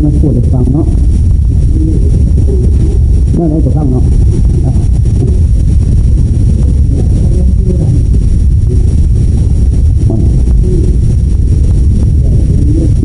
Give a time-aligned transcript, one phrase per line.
[0.00, 0.86] แล้วมันพูดให้ฟังเนาะ
[3.34, 4.04] เมื่อไรก็ฟังเนาะ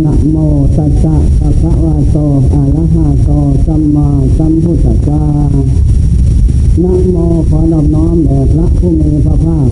[0.05, 0.38] นะโม
[0.78, 2.18] ตัสสะภะคะวะโต
[2.54, 3.30] อะระหะโต
[3.66, 5.21] สัมมาสัมพุทธัสสะ
[6.84, 7.18] นะโม
[7.50, 9.70] ขอนอบน้อมแด่พระผู้มีพระภาค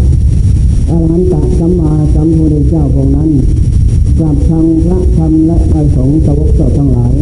[0.89, 3.31] อรหันตสัมมาสัมพุทธเจ้าองค์นั้น
[4.19, 7.13] กลับทางพระธรรมและพระสงฆ์สาวกเจ้าทั้งหลาย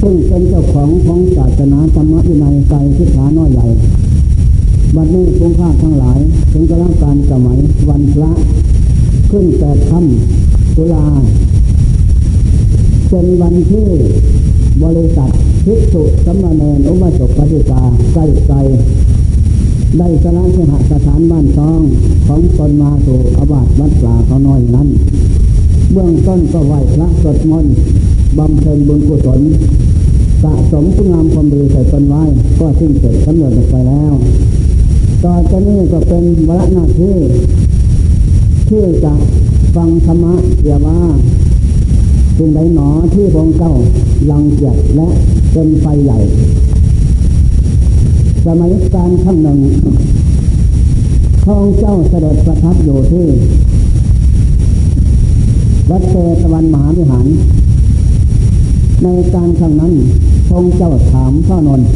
[0.00, 3.66] ซึ่งเป็นเจ้าของของศาสนาธรรมวินัยใจทิศฐาน้อยใหญ่
[4.96, 6.18] บัดนี้พงภาทั้งหลาย
[6.52, 8.30] ถึงกระลังการสมัยวันพระ
[9.30, 11.04] ขึ้นแต่ค่ำตุลา
[13.08, 13.88] เป็นวันที่
[14.84, 15.30] บริษัท
[15.64, 18.56] พิสุสัมมาเนนอุบาสกปฏิกาใกล้ไกล
[19.98, 21.80] ได้สละสหสถานบ้านตอง
[22.26, 24.88] ของตนมาสู่อาวาสวัดปลาเขาน้อยนั้น
[25.92, 27.66] เบื้องต้นก็ไหวพระสดมน
[28.38, 29.40] บำเพ็ญบุญกุศล
[30.42, 32.22] สะสมคุณงามความดีใส่ตนไว้
[32.58, 34.12] ก็สิ้นเสร็จกำเนิดไปแล้ว
[35.24, 37.16] ต่อจากนี้ก็เป็นวรหน้าที่
[38.68, 39.12] ที่จะ
[39.74, 40.98] ฟังธรรมะเสียว่า
[42.36, 43.72] สิ่งใดหนอที่พระเจ้า
[44.30, 45.08] ลังเกียจและ
[45.52, 46.18] เป็นไฟใหญ่
[48.44, 49.58] สมัยการขั้งหนึ่ง
[51.44, 53.26] พระองค์เจ้าเสด็จประทับอยู่ที่
[55.90, 57.26] วัดเตตะวันมหาวิหาร
[59.02, 59.92] ในการครั้งนั้น
[60.46, 61.88] พระองเจ้าถามพระนนท์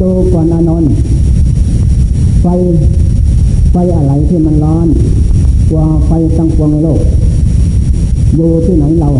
[0.00, 0.92] ดูก่อนอนนท์
[2.42, 2.46] ไฟ
[3.72, 4.86] ไฟอะไรที่มันร้อน
[5.70, 7.00] กว่าไฟตั้งปวงในโลก
[8.36, 9.10] อยู่ที่ไหนเรา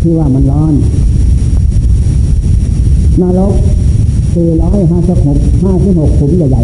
[0.00, 0.74] ที่ว่ามันร้อน
[3.20, 3.54] นรก
[4.34, 6.62] สี่ร้อยห้าสิบหกห้าสิบหกขุมใหญ่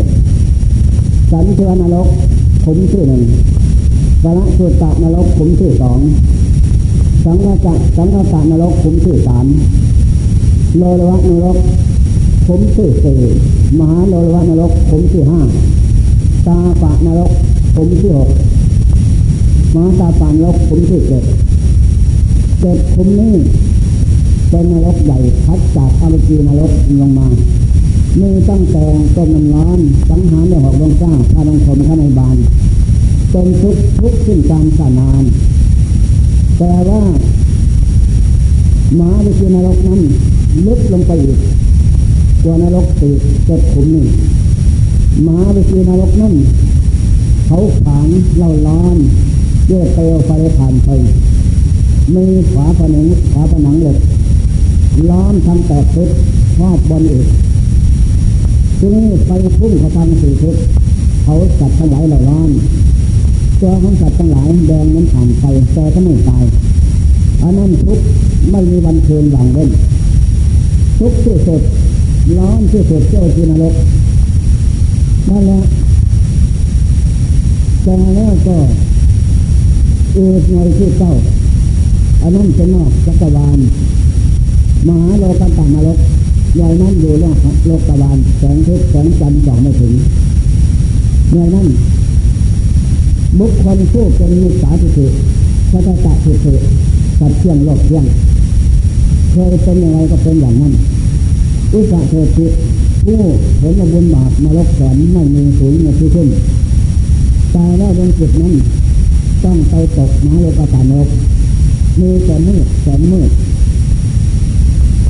[0.64, 2.08] ๆสันเทือนรก
[2.64, 3.23] ขุมที่หนึ่ง
[4.22, 6.00] สารสุตตะนรกขุมที่สอง
[7.24, 9.47] สังฆจักสังฆตานรกขุมที่สาม
[10.77, 11.58] โลลวะนรก
[12.46, 13.18] ขุมที่สี่
[13.78, 15.40] มหาโลลวะนรกขุมที่ห้า
[16.46, 17.30] ตาปะนรก
[17.74, 18.30] ขุมที่หก
[19.74, 21.24] มหาตาปานรกขุมที่เจ็ด
[22.61, 23.34] เจ็ดขุมนี้
[24.51, 27.27] เป็นนรกใหญ่พัดจากอารกีนรกลงมา
[28.20, 28.84] มีตั้งแต่
[29.17, 29.78] ต้นน้ำร้อน
[30.08, 32.36] สังหารในหอกดวงจ้าพาลงคมข้าในบาน
[33.30, 35.24] เป็นทุกทุกขึ้นการสานาน
[36.58, 37.02] แต่ว่า
[38.96, 40.00] หมาวิจีนรกนั้น
[40.66, 41.39] ลึกลงไปอีก
[42.42, 43.11] กว่านรกตี
[43.46, 44.06] เจ็ดขุมหนี่
[45.24, 46.34] หมาวิจีนรกนั้น
[47.46, 48.96] เขาขานเล่าร้อน
[49.66, 50.89] เยื่อเปลวไฟผ่านไป
[52.14, 53.98] มีฝาผนังฝาผนังเหล็ก
[55.10, 56.08] ล้อมทำแตกทิศ
[56.60, 57.27] รอบบนอีก
[58.78, 60.56] ทีนี้ไฟพุ่งเขาทำสี่ทิศ
[61.22, 62.50] เขาสัตว์ทั้งหลายเหล่าร้อน
[63.61, 66.45] ตัวของสัตว์ทั้งหลายแดงนั้นผ่านไปแต่ก็ไม่ตาย
[67.42, 68.01] อันนั้นทุก
[68.51, 69.70] ไม่มีวันคืนหลังเล่น
[70.98, 71.63] ทุกที่สุด
[72.39, 73.74] ร้อนที่สุดเจ้าที่นรก
[75.29, 75.61] นั่นแหละ
[77.83, 78.57] แต่แล้วก็
[80.17, 81.13] อีกหน่อยที่เจ้า
[82.23, 83.58] อันนั้นเป็นอกจักรวาล
[84.86, 85.98] มหาโลกันตานรก
[86.57, 87.36] หน่วยนั้นอยู่โลก
[87.67, 89.92] โลกตะวาลแสงทิศแสงจันทร์ส่องไม่ถึง
[91.33, 91.69] หน่วยนั้น
[93.39, 95.07] บุคคลผู้เป็นมิจฉาทิฏฐิ
[95.71, 96.53] สัจจะทิฏฐิ
[97.19, 98.05] สัตเที่ยงโลกเที่ยง
[99.31, 100.73] เคยเป็นอย่างไรก็เป็นอย่างนั้น
[101.73, 102.47] อุสาเทติ
[103.05, 103.21] ผู้
[103.59, 106.29] เห็นบุญบาปนรกแสนไม่มีสูงไม่ที่ขึ้น
[107.55, 108.55] ตายแล้วดวงจิตนั้น
[109.45, 111.09] ต้องไปตกมาโลกตานก
[111.99, 113.31] มีแต่มืดแสนมืด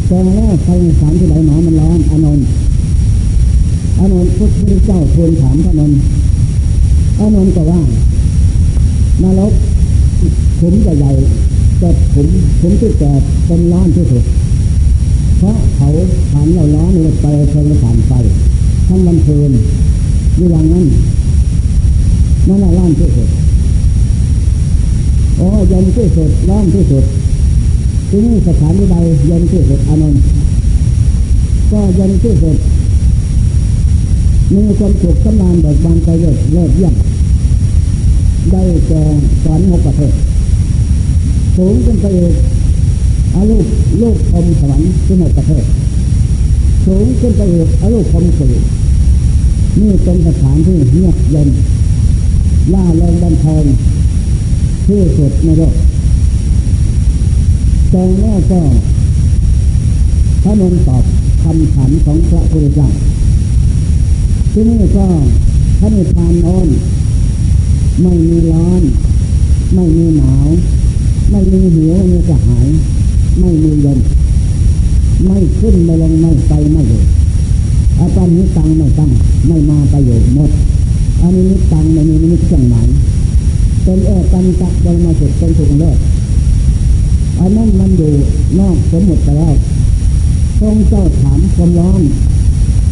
[0.06, 0.68] แต่แล้วไฟ
[1.00, 2.46] สารที่ไหลหนามันร้อนอนนท์
[3.98, 5.98] อนนท์พุทธเจ้าทูลถามพระนนท์
[7.18, 7.80] อนนท์ก็ว่า
[9.22, 9.52] นรก
[10.58, 12.28] ขุมใหญ่ๆจะขุม
[12.60, 13.12] ขุมที่แก่
[13.46, 14.24] เป็นร้อนที่สุด
[15.38, 15.88] เพราะเขา
[16.30, 18.12] ผ่านเราร้อนเลยไปเพลิงผ่านไฟ
[18.88, 19.50] ทั้งวันคืน
[20.36, 20.86] อย่างนั้น
[22.48, 23.28] นั่นละร้อนที่สุด
[25.36, 27.04] โอ้เย็นที่สุดร้อนที่สุด
[28.08, 30.22] ที่นี่สถานที่ใดเย็นที่สุดอานนท์
[31.72, 32.56] ก็เย็นที่สุด
[34.54, 36.94] มีความสุขสำนานเบิกบานใจเลิศเลิศเยี่ยม
[38.52, 39.02] ได้แก่
[39.44, 40.12] สอนหกประเทศ
[41.56, 42.34] สูงขึ้นไปอีก
[43.34, 43.66] อาลูก
[44.02, 45.64] ลูกคมสวรรค์ที่หกประเทศ
[46.86, 48.52] สูงขึ้นไปอีกอาลูกคมสี่
[49.80, 51.48] นี่เป็นสถานที่เงียบเย็น
[52.74, 53.64] ล่าเริงบันเทิง
[54.86, 55.74] ที่สุดในโลก
[57.90, 58.60] แต่แล้วก็
[60.42, 61.04] พระนนตอบ
[61.42, 62.88] คำถามของพระพุทธเจ้า
[64.52, 65.06] ที่นี่ก็
[65.78, 66.68] พระนิพพานโน้น
[68.02, 68.82] ไม่มีร้อน
[69.74, 70.48] ไม่มีหนาว
[71.30, 72.66] ไม่มีหิวไม่กระหาย
[73.40, 73.98] ไม่มีเย็น
[75.24, 77.02] ไม่ขึ้นไม่ลงไม่ไปไม่อยู่
[77.98, 79.10] อาตอนนี้ตังไม่ตั้ง
[79.46, 80.50] ไม่มาประโยชน์หมด
[81.20, 82.88] อันนี้นิตังไม่มีนิเครื่องหมาย
[83.82, 85.98] เป็นเอตันจะเดิมาสุดเป็นถูกเลิก
[87.38, 88.12] อันนั้นมันอยู่
[88.58, 89.54] นอกสมมติไปแล้ว
[90.60, 92.02] ทรงเจ้าถามความร้อน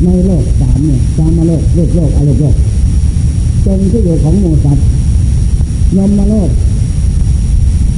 [0.04, 2.56] ในโลกสามเนี่ยจามโลกโลกโลกอโลกโลก
[3.64, 4.86] จงที่อยู่ของหมูสัตว์
[5.94, 6.50] ยมมาโลก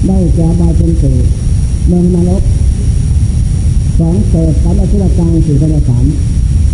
[0.07, 1.15] ได้แก่บายเป็นสื่
[1.89, 2.43] เมืองนรก
[3.99, 6.05] สองเศษสามอสุรกายสี่พันสาม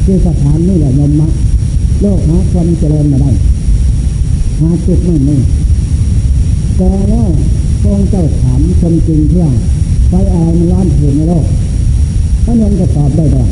[0.05, 1.29] คือสถานนี่แหละยมมะ
[2.01, 3.31] โลกหาความเจริญมาได้
[4.61, 5.37] หาจุดไม่มี
[6.77, 7.29] แต่แล้ว
[7.81, 9.47] พระเจ้าถามคนจริงเพื่อ
[10.09, 11.45] ไฟอะไรมันร้อนถึงในโลก
[12.45, 13.47] พระนนท์ก็ตอบได้ว่า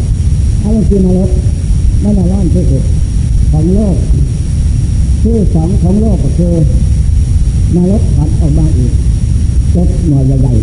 [0.63, 1.31] อะไรคือนรก
[2.01, 2.85] ไม่ละร้อนที่สุด
[3.51, 3.97] ของโลก
[5.23, 6.55] ที่สองของโลกก็คือ
[7.77, 8.93] นรกผัดออกมาอีก
[9.73, 10.55] เจ็ดหน่วยใหญ่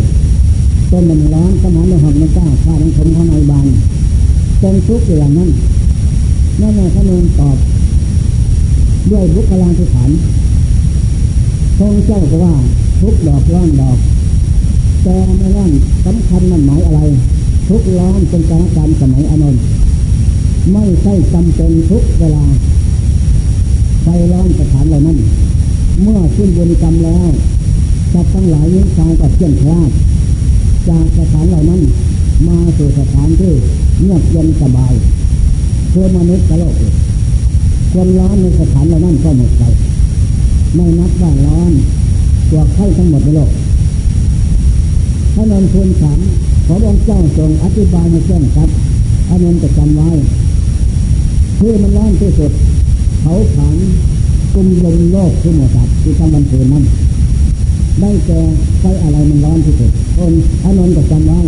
[0.42, 3.66] ๆต้นมันร้อนสมานในหองในก้าข้าทั้งผมข้างในบาน
[4.60, 5.50] เป็นทุกอย่างนั้น
[6.60, 7.56] นั่นแหละพระนนท์ตอบ
[9.10, 10.10] ด้วยบุคลาธิฐาน
[11.78, 12.54] ทรงเจ้าก็ว่า
[13.00, 13.98] ทุกดอกร้อนดอก
[15.02, 15.70] แต่ไม่ร้อน
[16.04, 17.00] สำคัญมันหมายอะไร
[17.68, 19.62] ทุกร้อนเป็นการการสมัยอนนท์
[20.72, 22.44] ไม่ใช่จำเป็นทุกเวลา
[24.02, 25.18] ไฟร้อนสถานเหล่านั้น
[26.02, 27.30] เมื่อขึ้นบุญกรรมแล้ว
[28.12, 29.90] จับทั้งหลายยิ่งชายกับเชื่อนคลาด
[30.88, 31.80] จากสถานเหล่านั้น
[32.48, 33.52] มาสู่สถานที่
[34.00, 34.92] เงียบเย็นสบาย
[35.90, 36.74] เพื่อมนุษย์กโลก
[37.92, 39.62] ความร้อนในสถานเหล่านั้นก็หมดไป
[40.74, 41.72] ไม่นับว่าร้อน
[42.50, 43.50] ตัวไข้ทั้งหมดในโลก
[45.34, 46.18] พระนนทูลถาม
[46.66, 48.70] ขอองค์เจ้าทรงอธิบายมาเช่นครับ
[49.28, 50.10] พระนนจะจำไว้
[51.58, 52.52] ที่มันร้อนที่สุด
[53.20, 53.74] เขาขัง
[54.54, 56.84] กุมลมโลกที่หมดสัตว์ที่ทั้งวันคืนนั้น
[58.00, 58.40] ได้แก่
[58.80, 60.32] ไฟอะไรมันร้อนที่สุดคน
[60.62, 61.40] พระนนจะจำไว้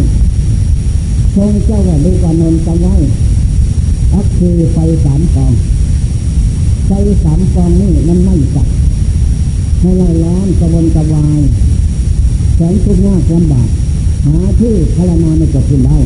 [1.34, 2.94] ทรงเจ้าว่าดูกว่านนจำไว้
[4.12, 5.52] อักคือไฟสามกอง
[6.87, 6.90] ไฟ
[7.25, 8.66] สามกองนี่มันไม่จับ
[9.81, 11.40] ให้เราร้อนกระวนกระวาย
[12.56, 13.69] แสนทุกข์ยากลำบาก
[14.25, 15.98] หาที่พลานาไม่จบขึ้นได้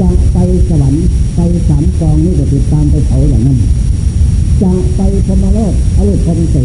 [0.00, 0.36] จะไป
[0.68, 1.04] สวรรค์
[1.34, 3.58] ไปสามกองนี้จะติดตามไปเผาอย่างนั้น
[4.62, 6.56] จะไปพมโลกอรุณพรมเส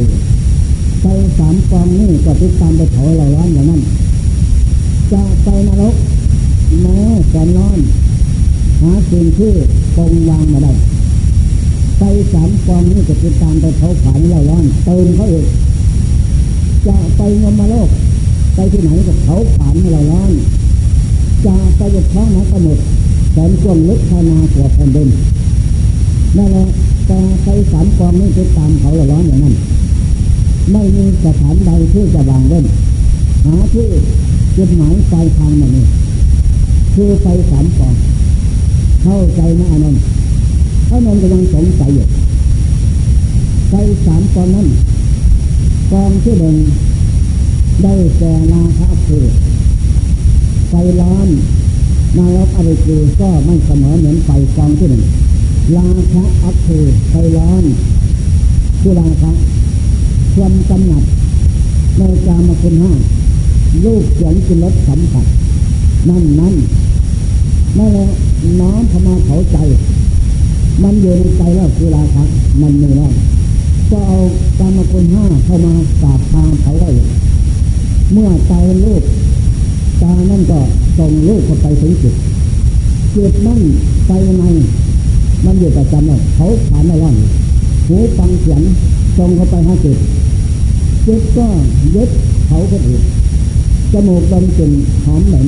[1.01, 1.05] ไป
[1.37, 3.81] สามกองนี้ก็ติดตามไปเผาเราร้อนอย่างนั้น
[5.11, 5.95] จะไปนรก
[6.81, 6.99] แม้
[7.29, 7.79] แสนอน
[8.81, 9.51] หาสิ่งที่
[9.95, 10.73] คงวางมาได้
[11.99, 12.03] ไป
[12.33, 15.45] สามกองนี้จะติดตามไปเผาผลาญเราร้อนเติมเขาอีก
[16.87, 17.89] จะไปงมมาโลก
[18.55, 20.31] ไปที่ไหนก็เขาผ่านให้เราร้อน
[21.45, 22.79] จะไปยกท้องนักกหมด
[23.33, 25.09] แสนกวงลึกภายนาตัวแผ่นดิน
[26.37, 26.65] นั่นแหละ
[27.07, 29.55] แต่ไปสามกองนี้ติดตามเขาเราร้อนอย่างนั้น
[30.71, 32.65] ไม่มีสถานใดที่จะวางเว้น
[33.45, 33.87] หาที่
[34.57, 35.85] จุดหมายปลายทางมันนี่
[36.93, 37.93] คือไปสามกอง
[39.03, 40.01] เข้าใจนะอานนท์
[40.89, 42.07] อานนท์กำลังสงสัยอยู่
[43.69, 43.75] ไป
[44.05, 44.67] สามกองนั้น
[45.91, 46.55] กองที่หนึ่ง
[47.83, 49.25] ได้แก่นาคาคือ
[50.69, 51.27] ไฟร้อน
[52.17, 55.03] นารกอริคือก็ไม่เสมอเหมือนไฟกองที่หนึ่ง
[55.73, 57.63] ลาคะอัพคือไฟร้อน
[58.79, 59.31] คือลาคะ
[60.35, 61.03] ความกำหนัด
[61.97, 62.91] ในกามคุณห้า
[63.85, 65.25] ลูกเสียงกินรสสัมผัส
[66.09, 66.55] นั่นนั่น
[67.77, 68.07] นั่นแหละ
[68.59, 69.57] น้อมเข้ามาเผาใจ
[70.83, 72.23] มันอยู่ในใจแล้วคือราคะ
[72.61, 73.11] มันมีแล้ว
[73.91, 74.17] ก็เอา
[74.59, 76.89] กรรมคุณห้าเข้ามาสาบทางเขาได้
[78.11, 78.53] เมื่อใจ
[78.85, 79.03] ลูก
[80.01, 80.59] ตานั่นก็
[80.97, 82.15] ส่งลูกเข้าไปถึงจุด
[83.15, 83.61] จุดนั่น
[84.07, 84.43] ไปใน
[85.45, 87.15] มันอยู่ประจำเลยเขาผ่านไม่ร่อง
[87.87, 88.61] หูฟังเสียง
[89.17, 89.97] ส่งเข้าไปห้าจุด
[91.05, 91.47] จุดก็
[91.95, 92.09] ยึด
[92.47, 93.01] เขาก็อีก
[93.91, 94.71] จมูกดมกลิ่น
[95.05, 95.47] หอมเหม็น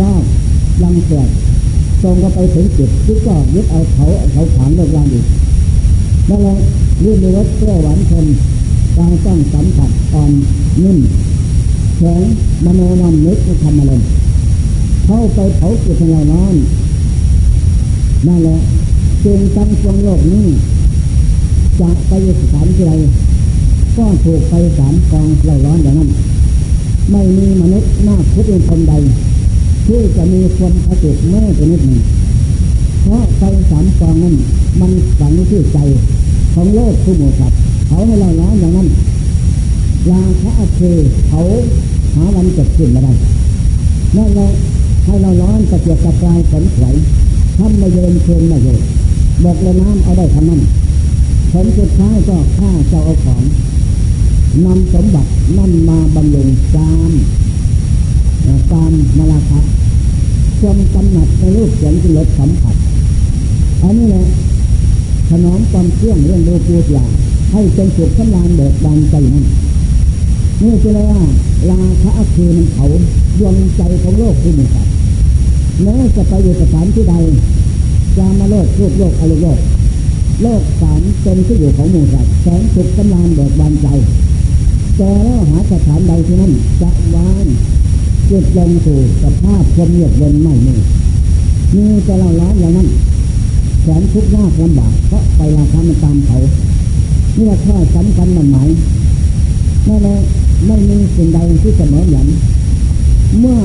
[0.00, 0.10] ก็
[0.82, 1.28] ลังเสียด
[2.02, 5.26] ส่งเข้าไปถึงจุดจุดก็ยึดเอาเขาเขาผ่านเรื่องรางอีก
[6.28, 6.56] นั่นแหละ
[7.02, 8.26] รื่นรสเปรี้ยวหวานเค็ม
[8.96, 10.30] กายต้องสัมผัสอ่อน
[10.82, 10.98] นิ่ม
[11.98, 12.22] แข็ง
[12.64, 14.02] มโนนำนึกในธรรมารม
[15.04, 16.56] เข้าไปเผาจิตของเราน้น
[18.26, 18.58] นั่นแหละ
[19.28, 20.46] จึงตั้งวงโลกนี้
[21.80, 22.92] จะไปสถานที่ใด
[23.96, 26.10] ก็ถูกไปสามกองไหลร้อนอย่างนั้น
[27.10, 28.94] ไม่มีมนุษย์หน้าพุทธคนใด
[29.86, 32.00] ที่จะมีความผจุแม่ตัวนิดหนึ่ง
[33.02, 34.34] เพราะไปสามกองนั้น
[34.80, 35.78] มันฝังที่ใจ
[36.54, 38.88] ของโลกทุกหมู่สัตว์เขาให้เราร้อนอย่างนั้น
[40.08, 40.80] ยาพระอัค
[41.28, 41.40] เขา
[42.14, 43.12] หาวันจบขึ้นมาได้
[44.16, 44.48] นั่นแหละ
[45.04, 46.84] ให้เราร้อนตะเกียบตะกายขนไขว
[47.56, 48.68] ทำมาเยินเชิญมาโย
[49.44, 50.60] บอกเลยน้ำเอาได้ทำนั้น
[51.52, 53.42] ผลสุดท้ายก็ฆ่าเจ้าเอาของ
[54.64, 57.12] นำสมบัตินั่นมาบำรุงกาม
[58.72, 59.60] กามมาลาคะ
[60.60, 62.76] ความกำหนัดในรูปเสียงที่รสสัมผัส
[63.82, 64.26] อันนี้แหละ
[65.28, 67.04] ถนอมความเครื่องเรื่องโลกูยา
[67.52, 69.44] ให้เป็นสุขสำราญเบิกบานใจนั้น
[70.62, 71.20] นี่คือว่า
[71.70, 72.86] ลาคะคือมันเขา
[73.38, 74.92] ดวงใจของโลกที่มีสัตว์
[75.82, 77.14] แม้จะไปอยู่สถานที่ใด
[78.16, 79.58] จามาโลกโลกโลกอารโลก
[80.42, 83.86] โลกสามเป็นที่อยู่ของหมู่สัตว์แสงสุขสำราญเบิกบานใจ
[84.96, 87.46] แต่แล้วหาสถานใดที่นั่นจะวาน
[88.30, 90.74] จิตลงสู่สภาพความเงียบเย็นไม่มี
[91.74, 92.88] มีแต่เราล้ออย่างนั้น
[93.82, 96.38] แสนทุกข์ยากลำบากเพราะไปราคามันตามเขา
[97.36, 98.68] เนี่ยแค่สำคัญมันหมาย
[99.88, 100.16] นั่นแหละ
[100.66, 102.26] ไม่มีสิ่งใดที่เสมออย่าง
[103.40, 103.58] เมื่อ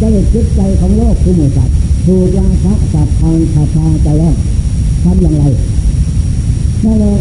[0.00, 1.76] จะเด็จิตใจของโลกคือหมู่สัตว์
[2.10, 4.34] ถูกราคะสัตว์ทางขาชาใจแล้ว
[5.04, 5.44] ทำอย่างไร
[6.84, 7.14] นั่นแหละ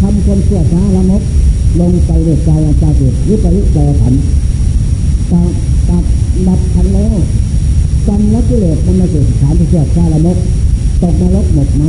[0.00, 1.22] ทำคนเชื่อช้าละมก
[1.80, 4.14] ลงไปเดือดใจอาจารย์วิปริตใจขัน
[5.30, 5.52] ตัด
[5.88, 6.04] ตัด
[6.46, 7.14] ดับขันแล้ว
[8.06, 10.38] จำและกิเลสมันมาสู่สถานที่เชื่อช้าละมก
[11.02, 11.82] ตกนรกหมดไหม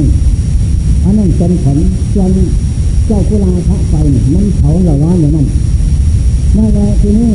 [1.03, 1.77] อันนั้นเป็นผล
[2.15, 2.31] จน
[3.07, 3.93] เจ้ากุลาพระไฟ
[4.33, 5.47] มันเผาเราร้อนอย่างนั้น
[6.57, 7.31] นั่นแหละที่นี้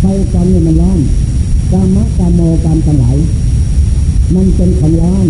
[0.00, 0.98] ไฟกองเนี่ยมันร้อน
[1.72, 3.18] กามะกามโมกามทั้งหลาย
[4.34, 5.26] มันเป็นของร้อน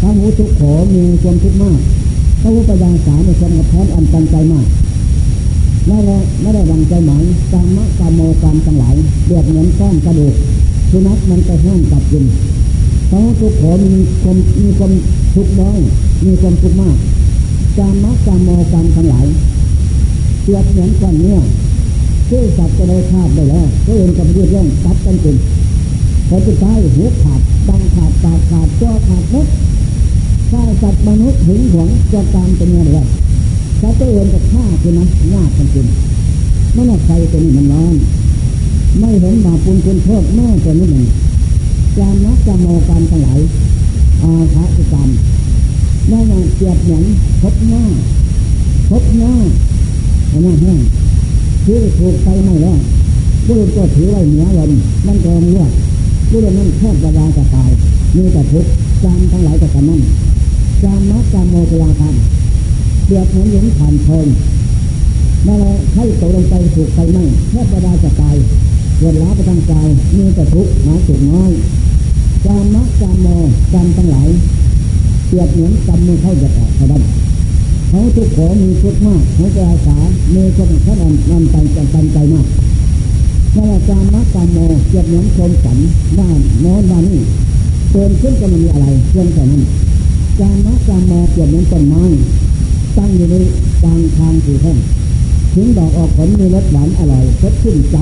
[0.00, 0.60] พระหูทุกโข
[0.94, 1.78] มีความทุกข์มาก
[2.40, 4.66] พระหูปัญญาสาในความกระท้อนอันตันใจมาก
[5.88, 8.94] นั่นแหละไม่ได้ดังใจหมายกามะกามโมกามทั้งหลาย
[9.26, 10.34] เดือดเหมือนก้อนกระดูก
[10.90, 12.24] สุนัขมันจะแห้งกัดกิน
[13.10, 14.92] พระหูทุกโขมีความมีความ
[15.34, 15.78] ทุกข์น้อย
[16.24, 16.96] มีความทุกข์มาก
[17.78, 19.26] กามะกามโมกามทั้งหลาย
[20.42, 21.38] เปรียบเหมือนก้อนเนื้อ
[22.28, 25.36] ชื่อสัตว์จะได้ขาดได้แล้วก็เองกับเรื่องตัดกันจริง
[26.28, 29.46] พอจะตายหัวขาดดังขาดตาขาดตัวขาดทุก
[30.50, 32.98] ถ้าสัตว์มนุษย์หึงหวงจะตามเป็นอะไร
[33.80, 35.86] ถ้าตัวเองจะฆ่าคือนะยากจริง
[36.72, 37.94] เมื่อไฟตัวนี้มันร้อน
[39.00, 41.06] ไม่เห็นบาปุญคุณโทษแม่ตัวนี้หนึ่ง
[41.98, 43.40] จามนักจามโมกันทั้งหลาย
[44.22, 45.08] อาภะกรรม
[46.10, 47.04] นั่นเกียบหมือน
[47.42, 47.84] พบหน้า
[48.90, 49.32] พบหน้า
[50.42, 50.78] หน้าแห้ง
[51.64, 52.78] คือถูกไฟไม้แล้ว
[53.46, 54.70] บุรุษก็ถือไว้เหนือลม
[55.06, 55.70] มันก็งวด
[56.36, 57.70] บุรุษนั้นแทบจะวางจะตาย
[58.16, 58.70] มีแต่ทุกข์
[59.04, 60.00] จามทั้งหลายกับกันนั้น
[60.82, 62.14] จามนักจามโมกยาคัน
[63.06, 64.26] เดือดเหมือนหญิงผ่านเพลิง
[65.46, 68.36] นั่นแหละให้ตกลงไปถูกไฟไหม้แทบจะวางจะตาย
[68.98, 71.50] เกิดล้าไปทางกายมีแต่ทุกข์หาสุดน้อย
[72.46, 73.26] จามนักจามโม
[73.72, 74.28] จามทั้งหลาย
[75.26, 77.02] เปรียบเหมือนกำมือเข้าจะออกเท่านั้น
[77.88, 79.96] เขาทุกขอมีทุกข์มากเขาจะอาสา
[80.32, 82.46] เมฆนขนันนันตันใจตันใจมาก
[83.56, 84.58] นั่นแหละการมักการโม
[84.88, 85.78] เกียบเหมือนชมสัน
[86.18, 87.20] ว่านโน้นว่านี่
[87.90, 89.62] เตือนขึ้นจะมันมีอะไรเพียงแค่นั้น
[90.40, 92.04] การมักการโมเกียบเหมือนต้นไม้
[92.96, 93.34] ตั้งอยู่ใน
[93.82, 94.78] กลางทางสี่แห่ง
[95.54, 97.96] ถึงดอกออกผลมีรสหวานอร่อยสดชื่นใจ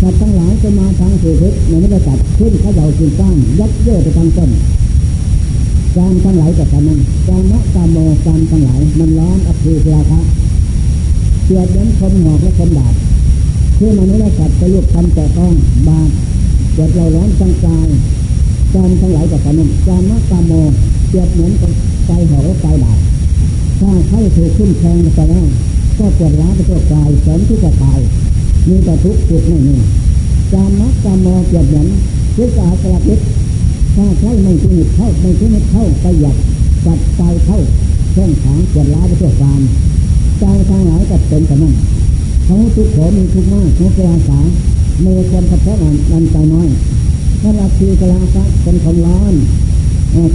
[0.00, 4.50] สัตว์ทั้งหลายจะมาทางสี่ทิศในไม่ได้ตัดขึ้นเขาเยาขึ้นก้างยัดเยียดไปทางต้น
[5.96, 7.96] การทั้งหลายกับนั้นการมะกามโม
[8.26, 10.20] การทั้งหลายมันร้อนอัพคือราคะ
[11.44, 12.94] เกียดเย็นคนหอกและคนดาบ
[13.78, 15.52] คือมันไม่ได้กัดไปลูกทำแต่ต้อง
[15.88, 16.10] บาด
[16.74, 17.88] เกิดเราร้อนจังกาย
[18.74, 20.52] การทั้งหลายกับนั้นการมะกามโม
[21.08, 21.52] เกียดเหมือน
[22.06, 22.98] ใจหอกและใจดาบ
[23.80, 25.46] ถ้าใครถูกขึ้นแทงไปแล้ว
[25.98, 27.98] ก็ปวดร้าวไปตัวกายสนที่จะตาย
[28.68, 29.76] มีแต่ทุกข์จุดไม่มี
[30.54, 31.86] การมะกามโมเกียดเหมือน
[32.34, 33.20] คือาสลับลึก
[33.96, 36.36] ถ้าใช้ไม่ทิ้งเข้าไม่ทิ้งเข้าไปหยัด
[36.86, 37.58] จัดใจเข้า
[38.12, 39.60] เช่องขางปวดร้าวไปตัวการ
[40.40, 41.74] ใจทางหลายกับเป็นกันนั่น
[42.44, 44.38] เขาทุกขอมีทุกข์มากทุกราสา
[45.00, 45.76] เมื่อความกระเพาะ
[46.12, 46.68] นันใจน้อย
[47.40, 49.34] ถ้าราคีกลาคะเป็นของร้อน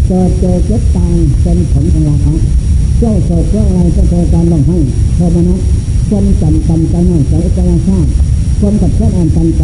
[0.07, 2.33] เกิดเจอเจ็บตายเป็นผลของราคะ
[2.99, 4.77] เจ้าโศกเจ้าอะไรเจ้าเจอการลงให้
[5.15, 5.59] โทมนัส
[6.09, 8.09] คนจำจำใจน้อยใจใจชาติ
[8.59, 9.63] คนกับเพื่อนอ่านตันใจ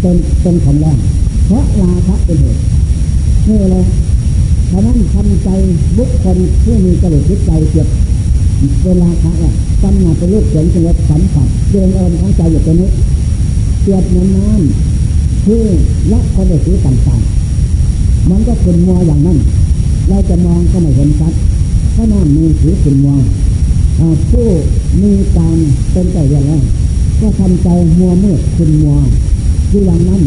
[0.00, 0.98] เป็นเป็นของร้อน
[1.46, 2.60] เพราะราคะเป็นเหตุ
[3.46, 3.84] นี่เลย
[4.70, 5.48] ฉะนั้นทำใจ
[5.96, 7.88] บุคคลที่มีกระดูกใจเจ็บ
[8.84, 12.90] เวลาคะอะกำหนัดเป็นรูปเสียงเป็นรสสัมผัสเดินเอิญของใจอยู่ตรงนี้
[13.82, 15.62] เปียบเหมือนน้ำที่
[16.12, 19.38] ละคนในสีต่างๆมันก็ขุ่นมัวอย่างนั้น
[20.08, 21.32] เราจะมองก็ไม่เห็นชัด
[21.92, 23.16] เพราะน้ำมีสีขุ่นมัว
[24.30, 24.46] ผู้
[25.02, 25.56] มีการ
[25.92, 26.62] เป็นใจเรียนแล้ว
[27.20, 28.96] ก็ทำใจมัวมืดขุ่นมัว
[29.70, 30.22] ที่อย่างนั้น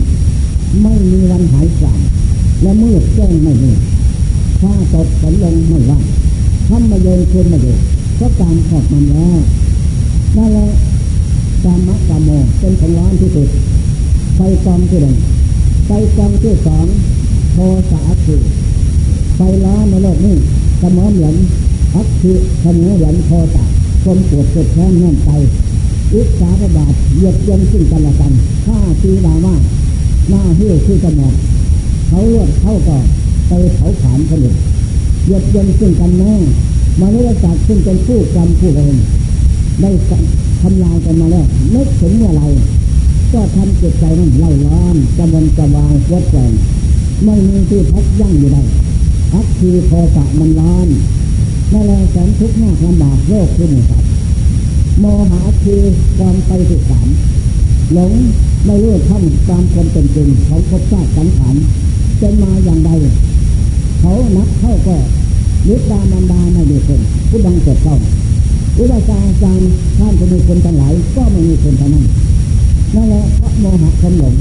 [0.81, 1.99] ไม่มีวันหายสาง
[2.61, 3.71] และมืดแจ้งไม่มี
[4.59, 5.99] ถ้าตกฝนลงไม่ว่า
[6.67, 7.79] ทำมาโยนคืนมาโยน
[8.21, 9.37] เพราะการขอบมันแล้ว
[10.37, 10.69] นั่นแหละ
[11.63, 13.49] กามะกามโมเป็นของร้อนที่สุด
[14.35, 15.15] ไฟกองที่หนึ่ง
[15.85, 16.85] ไฟกองที่สอง
[17.53, 17.57] โท
[17.91, 18.41] สะคือ
[19.35, 20.35] ไฟร้อนในโลกนี้
[20.81, 21.35] สมองเหมือน
[21.93, 23.63] อักคือขนเหมือนโทสะ
[24.03, 25.29] ความปวดเจ็บแค้นแน่นใจ
[26.13, 28.33] อิจฉาประบาทเหยียดเย็นซึ่งกันและกัน
[28.65, 29.55] ฆ่าชีดาว่า
[30.29, 31.33] หน้าเหี้ยชื่อสมอง
[32.07, 32.97] เขาลวดเข้าก็
[33.47, 34.57] ไปเผาผลาญคนอื่น
[35.25, 36.35] เยียดเย็นซึ่งกันแน่
[36.99, 38.95] มนุษย์ศาสตร์ซึ่งเป็นผู้กรรมผู้เวร
[39.81, 39.91] ได้
[40.61, 41.45] ทำลายกันมาแล้ว
[41.75, 42.43] นึกถึงเมื่อไร
[43.33, 46.51] ก็ทำจิตใจนั้นเล่าร้อนกระวนกระวายวัดแกง
[47.25, 48.63] ไม่มีที่พักยั่งอยู่ได้
[49.31, 50.87] พักคือโทสะมันร้อน
[51.73, 54.03] นั่นแหละแสนทุกข์ยากลำบากโรคขึ้นครับ
[54.99, 55.81] โมหะคือ
[56.17, 57.07] ความไปถึงสาม
[57.93, 58.13] หลง
[58.65, 61.55] ไม่รู้ท่านตามความเป็นจริงของภพชาติสังขาร
[62.19, 62.91] เป็นมาอย่างใด
[63.99, 64.97] เขานับเข้าก็
[65.67, 67.95] ยึดามันดาไม่ดีคนผู้ดังเกิดเข้า
[68.77, 72.05] อุบาสาจารย์ท่านจะมีคนทั้งหลายก็ไม่มีคนเท่านั้น
[72.95, 74.33] นั่นแหละเพราะโมหะความหลง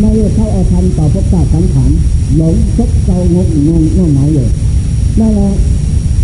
[0.00, 1.90] ไม่รู้เข้าเอาทันต่อภพชาติสังขาร
[2.36, 4.48] หลงชกเจ้างงงงงงหมายเลย
[5.18, 5.50] นั่นแหละ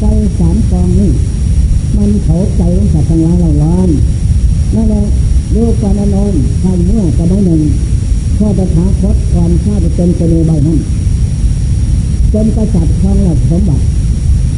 [0.00, 0.04] ใจ
[0.38, 1.10] สามกองนี่
[1.96, 3.88] มันเผาใจของสัตว์ทั้งหลายเราล้าน
[4.74, 5.04] นั่นแหละ
[5.54, 7.60] ดูกานอนทำเมื่อกระได้หนึ่ง
[8.38, 10.78] ข้อจะถาคตความชาติเป็นเปในใบนั้น
[12.30, 13.84] เป็นกษัตริย์ครองหลักสมบัติ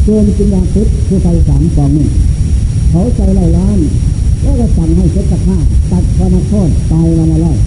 [0.08, 2.08] รวมจินดาพุทธคือไปสามกองนี่
[2.90, 3.78] เขาใจไล่ล้าน
[4.42, 5.58] แล้วก็สั่งให้เช็ดผ้า
[5.90, 7.58] ตัดวันโทษตายวันละร้อย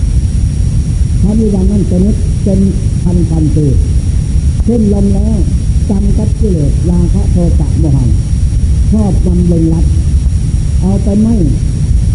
[1.22, 2.60] ทำอย่างนั้นเป็นนิดเป็น
[3.04, 3.66] พันพันปี
[4.66, 5.38] ขึ้นลมแล้ว
[5.90, 8.10] จำกับกิเลสลาคะโทสะโมหัน
[8.92, 9.86] ชอบนำเล็งลัด
[10.82, 11.36] เอาไปไม่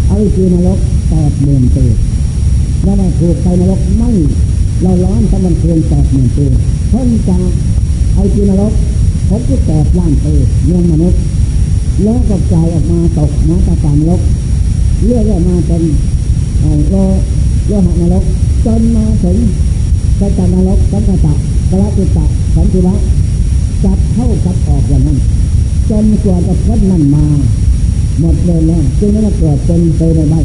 [0.07, 0.79] เอาไปนรก
[1.09, 1.85] แปดหมื่นปี
[2.85, 4.11] นั่นแหละถูกไฟนรกไม่
[4.81, 6.45] เราร้อนตะวันเคืองแปดหมื่นปี
[6.89, 7.37] เพิ่งจะ
[8.13, 8.73] เอาจีนรก
[9.29, 10.33] พบที่แปดล้านปี
[10.65, 11.19] เมืองมนุษย์
[12.03, 14.21] แล้วก็จ่ายออกมาตกนะตาตานรก
[15.03, 15.83] เลื่อยมาเป็น
[16.89, 16.95] โล
[17.67, 18.23] โลหะนรก
[18.65, 19.37] จนมาถึง
[20.19, 21.33] สัจนรกสังกตะ
[21.69, 22.95] กระติตะสันติวะ
[23.83, 25.17] จับเข้ากับออกอย่างนั้น
[25.89, 27.25] จนกว่าจะพ้นนั่นมา
[28.19, 30.35] หมดเลยแล้วจึงไม่มาเกิดเป็นไปในใบ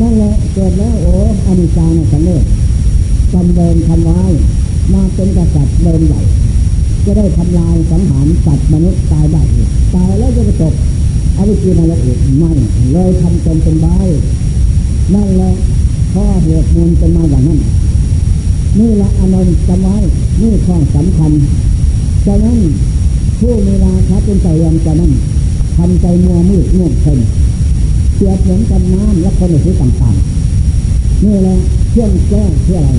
[0.00, 1.12] นั่นแหละเกิดแล้วโอ้
[1.46, 2.44] อนิจจาในสังเวช
[3.32, 4.20] จำเดินทำไว้
[4.92, 6.20] มาเป็นกษัตริย์เดินใหญ่
[7.04, 9.42] จะได้ทำลายสังหารสัตว์มนุษย์ตายได้
[9.94, 10.74] ตายแล้วจะไปตก
[11.36, 12.52] อวิจีนรกอีกไม่
[12.92, 13.86] เลยทำตนเป็นใบ
[15.14, 15.52] นั่นแหละ
[16.12, 17.60] ข้อเหตุมูลเป็นมาอย่างนั้น
[18.78, 19.96] นี่ละอนนท์จำไว้
[20.40, 21.32] นี่ข้อสำคัญ
[22.24, 22.58] ฉะนั้น
[23.38, 25.12] ผู้มีราคะเป็นใจยอมจะนั้น
[25.76, 27.18] ทำใจมัวมืดง่วงเพ่น
[28.14, 31.56] เสียเหมือนกันน้ำและคนอื่นต่างๆนี่แหละ
[31.90, 32.90] เครื่องแก้เพื่ออะไร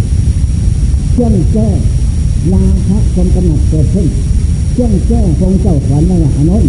[1.11, 1.67] เครื่องแก้
[2.53, 4.07] ลาคะคนกำหนัดเกิดขึ้น
[4.71, 6.63] เครื่องแก้คงเจ้าสอนไว้อย่างนั้น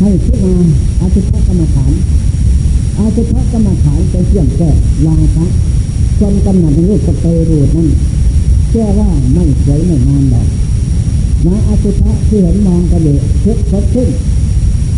[0.00, 0.54] ให้ขึ้นมา
[1.00, 1.92] อาชิพกรรมฐาน
[2.98, 4.70] อาชิพกรรมฐานเป็นเครื่องแก้
[5.06, 5.44] ลาคะ
[6.18, 7.88] คนกำหนัดในรูปสเตรูดนั่น
[8.72, 10.46] แก้ว่าไม่สวยไม่งามดอก
[11.46, 14.08] นะอาชิพที่เห็นมองกระเดกเช็ดสดขึ้น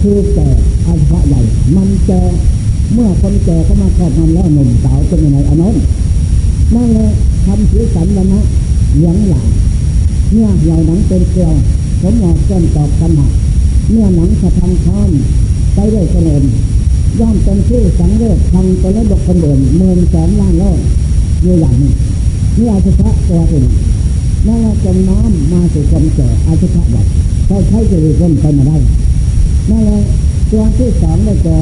[0.01, 0.49] คือแก่
[0.87, 1.41] อาชิพใหญ่
[1.77, 2.23] มันแก่
[2.93, 5.83] เมื่อคนแก่เข้ามาครอบงำแล้วหนุ่มสาวเป็นยังไงอนนท์
[6.75, 7.11] นั่นเลย
[7.45, 8.41] ทำสีสันวันนะ
[8.97, 9.47] เหลียงหลัง
[10.31, 11.53] เนื้อเหี่ยวหนังเป็นเกลียว
[12.01, 13.33] ผมหงอกก้นตอกกันหัก
[13.91, 15.11] เนื้อหนังสะพังค้อน
[15.75, 16.53] ไปด้วยเสน่ห์
[17.21, 20.79] ย่อมเป็นชื่อสังเวชทางตัวเล็กคนเดินเมืองแสนล้านโลก
[21.43, 21.93] อยู่อย่างนี้
[22.57, 23.65] เนี่อาชิพะตัวเป็น
[24.47, 25.21] นั่นแหละจมน้อ
[25.53, 27.03] มาสู่ความแก่อาชิพะใหญ่
[27.47, 28.77] ใช้ใช้จะรีบเล่นไปมาได้
[29.71, 29.99] นั่นแหละ
[30.51, 31.59] ตัวที่สองได้แก่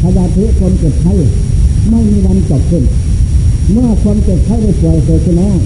[0.00, 1.12] พยาธิคนเจ็บไข้
[1.90, 2.84] ไม่มีวันจบขึ้น
[3.72, 5.56] เมื่อคนเจ็บไข้ได้ป่วยเสียแล้ว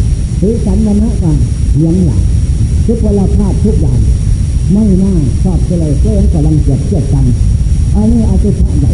[0.41, 1.38] ถือสันวันนะกัน
[1.77, 2.21] เลี้ยงหลัง
[2.87, 4.01] ทุกเวลาพลาดทุกอย่าง
[4.73, 7.27] ไม่น่าชอบเลยเพื่อนกำลังเจ็บเจ็บกัน
[7.95, 8.92] อันนี้อาชีพใหญ่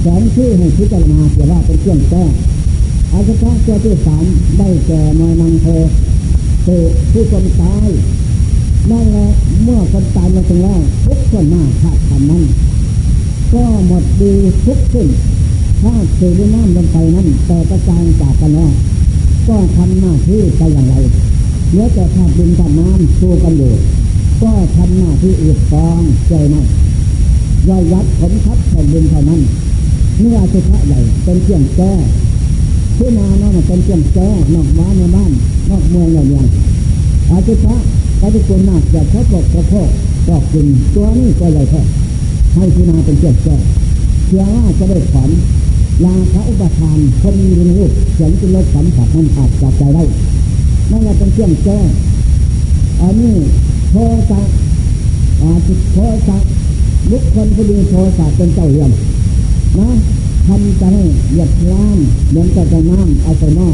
[0.00, 2.24] แสนชื่อให้พิจารณาเกี่ยว่าเป็นเครื่องแก้
[3.12, 4.24] อาชีพตัวที่สาม
[4.58, 5.66] ได้แก่มอยนังโท
[6.64, 6.68] เต
[7.12, 7.88] ผู้คนตาย
[8.90, 9.28] นั่นแหละ
[9.62, 12.44] เมื่อคนตายมาถึงแล้วทุกคนมาขาดคำนั้น
[13.52, 14.32] ก็หมดดี
[14.66, 15.08] ทุกสิ่ง
[15.82, 16.20] ถ้าเท
[16.54, 18.72] น้ำลงไปนั้นแต่กระจายจากกันแล้ว
[19.48, 20.94] ก็ทำหน้าที่ไปอย่างไร
[21.70, 23.72] เนื้อแต่ขาดดินกับน้ำสู้กันอยู่
[24.42, 26.62] ก็ทำหน้าที่อืดฟองใจไม่
[27.68, 29.40] ย่อยยัดผลทับแผ่นดินเท่านั้น
[30.18, 31.92] เนื้อสุภะใหญ่เป็นเครื่องแก้
[32.96, 35.32] ที่นานั่นเป็นเครื่องแก้นอกบ้านในบ้าน
[35.70, 36.46] นอกเมืองอย่างเงี้ย
[37.30, 37.76] อาชีพะ
[38.20, 39.88] ปฏิกูลมากจะทบกกระโพก
[40.28, 41.82] กอกกินตัวนี้ก็ใหญ่แท้
[42.54, 43.56] ให้พินาเป็นเจ้าแก่
[44.26, 45.30] เชื่อว่าจะได้ถอน
[46.04, 50.04] ลาพระอุปทานคนมีรูปเสียงจิลสัมผัสนั้นขาดจากใจได้
[50.92, 51.78] นั่นแหละเป็นเครื่องแก้
[53.02, 53.36] อันนี้
[53.90, 53.96] โท
[54.30, 54.40] สะ
[55.42, 56.36] อาจิตโทสะ
[57.10, 58.90] ลุกคนผู้ดีโทสะเป็นเจ้าเรือน
[59.78, 59.88] นะ
[60.46, 60.84] ทำใจ
[61.34, 63.68] หยัดล้านเหมือนกับน้ำเอาใส่หม้อ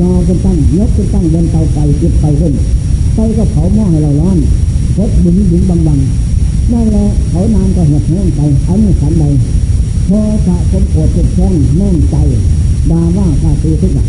[0.00, 2.52] ยอเป็นตั้งยกเป็นตั้งบนเตาไฟจุดไฟขึ้น
[3.14, 4.38] ไฟก็เผาหม้อให้เราร้อน
[4.96, 5.98] พดบุ๋งบุ๋งบังบัง
[6.72, 9.24] นั่นแหละเขานานก็เหี่ยวแห้งไปอันนี้สันใด
[10.06, 10.10] โท
[10.46, 12.16] สะสมโกรธจุดแข้งแน่นใจ
[12.90, 14.08] ด่าว่าข้าตีทุกอย่าง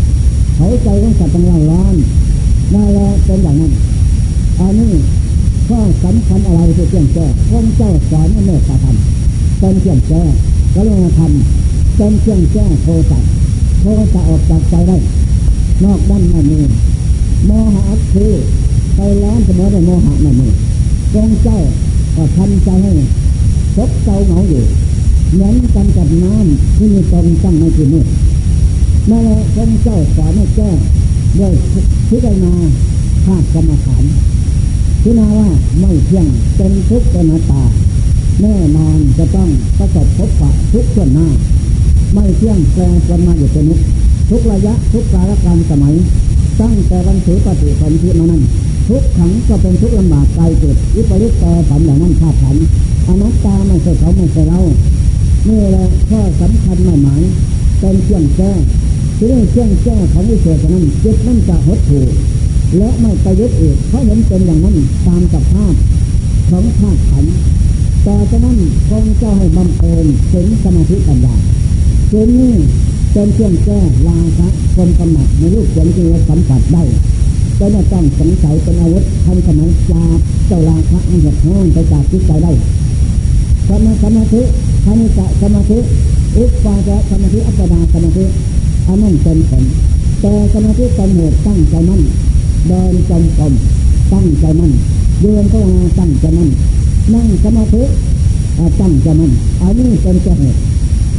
[0.56, 1.96] เขาใจต้องสัตว์ตั้งร้อน
[2.74, 3.74] นั่นแหละเป็นอย่างนั้น
[4.60, 4.94] อันนี้
[5.68, 8.96] ข้อสำคัญอะไรที่เกี่ยงแก้พระเจ้าสอนให้เมตตาธรรม
[9.60, 10.24] เป็นเกี่ยงแก้
[10.74, 13.20] ก็เลยทำเป็นเกี่ยงแก้โทสะ
[13.82, 14.98] โทสะออกจากใจได้
[15.84, 16.60] นอกด้านไม่มี
[17.46, 18.34] โมหะคือ
[18.96, 20.48] ไปร้อนเสมอด้วยโมหะไม่มี
[21.14, 21.60] ทรงเจ้า
[22.16, 22.94] ก็ทำใจให้
[23.76, 24.64] ซบเจ้าเหงาอยู่
[25.34, 28.04] เหมือนกันกับน้ำที่มีตนตั้งในที่นี้
[29.10, 30.70] นั่นแหละทรงเจ้าสอนให้แก้
[31.38, 31.54] ด้วย
[32.10, 32.54] พิจารณา
[33.26, 34.04] ธาตุกรรมฐาน
[35.04, 37.64] พิจารณาว่าไม่เที่ยงเป็นทุกข์เป็นตา
[38.42, 41.28] แน่นอนจะต้องประสบพบปะทุกส่วนหน้า
[42.14, 43.80] ไม่เที่ยงแปลงปนมาอยู่เป็นนิด
[44.30, 45.96] ทุกระยะทุกกาลการสมัย
[46.60, 48.44] ตั้งแต่วันถือปฏิสนธิมานั้น
[48.88, 52.56] ทุกขังก็เป็นทุกลำบากใจเกิดวิปริตแปรผันอย่างนั้นธาตุขัน
[53.08, 54.60] อนัตตาไม่ใช่เขาไม่ใช่เรา
[55.48, 57.22] นี่แหละข้อสำคัญหมายหมาย
[57.80, 58.52] เป็นเชื่องแก้
[59.20, 62.02] เรื่องเชื่องแก้ของวิเศษนั้นจิตนั่นจะหดถู
[62.78, 65.74] และไม่ไปยึดอีกเพราะเห็นเป็นอย่างนั้นตามสภาพ
[66.50, 67.26] ของธาตุขัน
[68.06, 68.58] ต่ฉะนั้น
[68.90, 71.36] คงจ้าให้บำเพ็ญถึงสมาธิปัญญา
[72.10, 72.54] เช่นนี้
[73.14, 76.84] เป็นเครื่องแก้ลาคะคนกำหนัดในรูปเสียงจริงสัมผัสได้
[77.60, 80.04] ก็ไม่ต้องสงสัยเป็นอาวุธทันสมัยจา
[80.48, 82.52] เจ้าลาคะอันหดห้องไปจากจิตใจได้
[83.68, 84.42] สมาสมาธิ
[84.86, 85.78] ธนิกะสมาธิ
[86.38, 88.26] อุปาจะสมาธิอัปปนาสมาธิ
[88.90, 89.64] อันนั้นเป็นผล
[90.22, 92.02] แต่สมาธิเป็นเหตุตั้งใจมั่น
[92.68, 93.54] เดินจมกรม
[94.14, 94.72] ตั้งใจมั่น
[95.22, 96.50] เดินก็มาตั้งใจมั่น
[97.14, 97.84] นั่งสมาธิ
[98.82, 100.58] ตั้งใจมั่นอันนี้เป็นเหตุ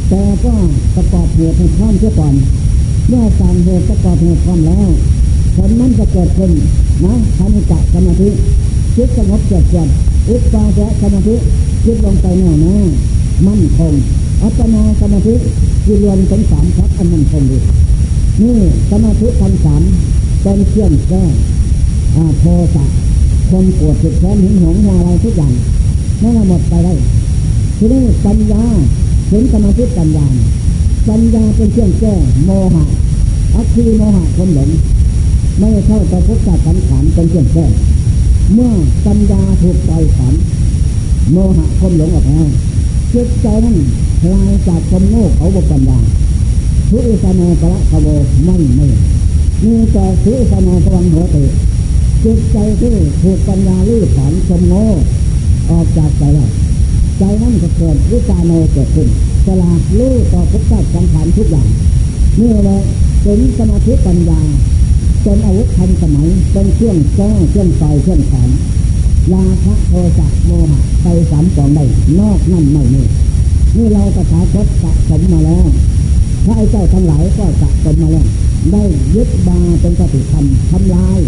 [0.09, 0.53] แต่ก็
[0.95, 2.33] ประกอบเหตุให้พร้อมเสียก่อน
[3.07, 4.89] เมื่อสั่งเหตุประกอบเหตุพร้อมแล้ว
[5.55, 6.51] ผลนั้นจะเกิดขึ้น
[7.05, 8.29] นะธนิกะสมาธิ
[8.95, 9.89] คิดสงบเกิดเกิด
[10.29, 11.35] อุปาจะสมาธิ
[11.83, 12.77] คิดลงไปแน่แน่
[13.47, 13.93] มั่นคง
[14.41, 15.35] อัปนาสมาธิ
[15.83, 17.59] ที่รวมถึงสามครับอันมั่นคงดี
[18.41, 18.57] นี่
[18.89, 19.81] สมาธิทั้งสาม
[20.41, 21.23] เป็นเครื่องแก้
[22.39, 22.85] โทสะ
[23.49, 25.53] คนปวดจิตแค้นหินหงอะไรทุกอย่าง
[26.21, 26.93] นั่นหมดไปได้
[27.77, 28.63] ทีนี้ปัญญา
[29.29, 30.25] เห็นสมาธิปัญญา
[31.09, 32.13] ปัญญาเป็นเครื่องแก้
[32.45, 32.83] โมหะ
[33.55, 34.69] อัคคีโมหะคนหลง
[35.59, 37.65] ไม่เข้าต่อพุทธสังขารเป็นเครื่องแก้
[38.53, 38.71] เมื่อ
[39.05, 40.33] ปัญญาถูกปล่อยขัน
[41.31, 42.47] โมหะคนหลงออกแล้ว
[43.13, 43.77] จิตใจนั้น
[44.21, 45.99] คลายจากความโง่เขาบปัญญา
[46.89, 48.07] ทุอิสนาปะขโว
[48.45, 48.87] ไม่ไม่
[49.63, 51.37] มีแต่ทุอิสนาสวังหัวเต
[52.23, 54.85] จิตใจที่ถูกปัญญาลื้อถอนความโง่
[55.71, 56.49] ออกจากใจแล้ว
[57.17, 59.09] ใจนั้นจะเกิดวิจารโนเกิดขึ้น
[59.45, 61.67] สลาดลื้อต่อพุทธสังขารทุกอย่าง
[62.39, 62.79] นี่แหละ
[63.23, 64.41] เป็นสมาธิปัญญา
[65.23, 68.49] เป็นอาวุธทันสมัยเป็นเครื่องแก้เครื่องไฟเครื่องแขน
[69.33, 71.85] ลาภโทสะโมหะไปสามกองได้
[72.19, 73.03] นอกนั่นไม่มี
[73.75, 75.65] นี่เราตถาคตสะสมมาแล้ว
[76.45, 78.25] พระไอ้เจ้าทั้งหลายก็สะสมมาแล้ว
[78.71, 78.83] ได้
[79.15, 81.19] ยึดบาเป็นปฏิธรรมทำลาย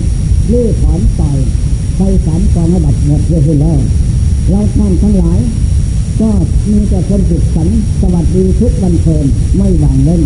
[0.52, 1.38] ลื้อถอนปล่อย
[1.98, 3.80] ไปสามกองระดับหมดเรียบร้อย
[4.50, 5.40] เราท่านทั้งหลาย
[6.22, 6.30] ก็
[6.70, 7.68] มีแต่คนสุขสัน
[8.02, 9.26] สวัสดีทุกวันเพลิน
[9.58, 10.22] ไม่หวังเล่น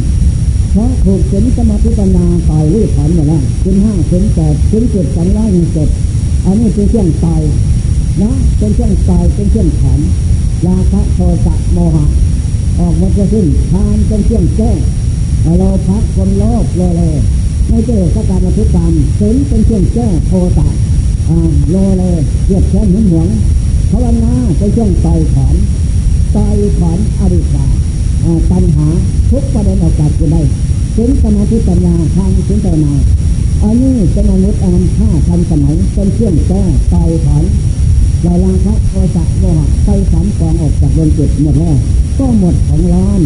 [0.71, 5.89] เพราะถูกศีลสมาธิปัญญาต่อยลื้อถอนหมดแล้วศีลห้าศีลแปดศีลเจ็ดสองร้อยหนึ่งเจ็ด
[6.47, 7.41] อันนี้เป็นเครื่องตาย
[8.21, 9.99] นะเป็นเครื่องตายเป็นเครื่องถอน
[10.67, 12.05] ราคะโทสะโมหะ
[12.79, 14.71] ออกหมดสิ้นทานเป็นเครื่องแก้
[15.59, 17.01] เราพักคนโลภโลเล
[17.67, 20.67] ไม่เจอสักการมาทุกการเห็นเป็นเครื่องแก้โทสะ
[21.69, 22.03] โลเล
[22.45, 23.27] เกียดแค้นหินหวง
[23.91, 25.55] ภาวนาเป็นเครื่องต่อยถอน
[26.35, 27.65] ต่อยถอนอริสา
[28.51, 28.87] ตัณหา
[29.31, 30.41] ทุกประเด็นออกจากกันได้
[30.95, 32.93] เป็นสมาธิปัญญาทางสินตนา
[33.63, 37.43] อันนี้เป็นมนุษย์อันค่าทันสมัยเป็นเครื่องแก้ต่อยถอน
[38.25, 41.77] ลายลางพระโอสะโลหะไปสามกองออกจากดวงจิตหมดแล้ว
[42.19, 43.21] ก็หมดของร้อน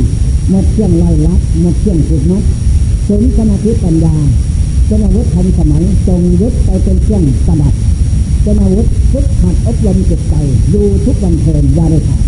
[0.50, 2.44] หมดเครื่องไล่ลัดหมดเครื่องฝึกมัด
[3.08, 4.15] ถึงสมาธิปัญญา
[4.88, 7.74] เป็นอาวุธทันสมัยทรงยึดไปเป็นเครื่องสดับ
[8.44, 10.36] เป็นอาวุธทุกหัดอบรมจิตใจ
[10.74, 12.22] ดูทุกวันเพลินยาเลยขาด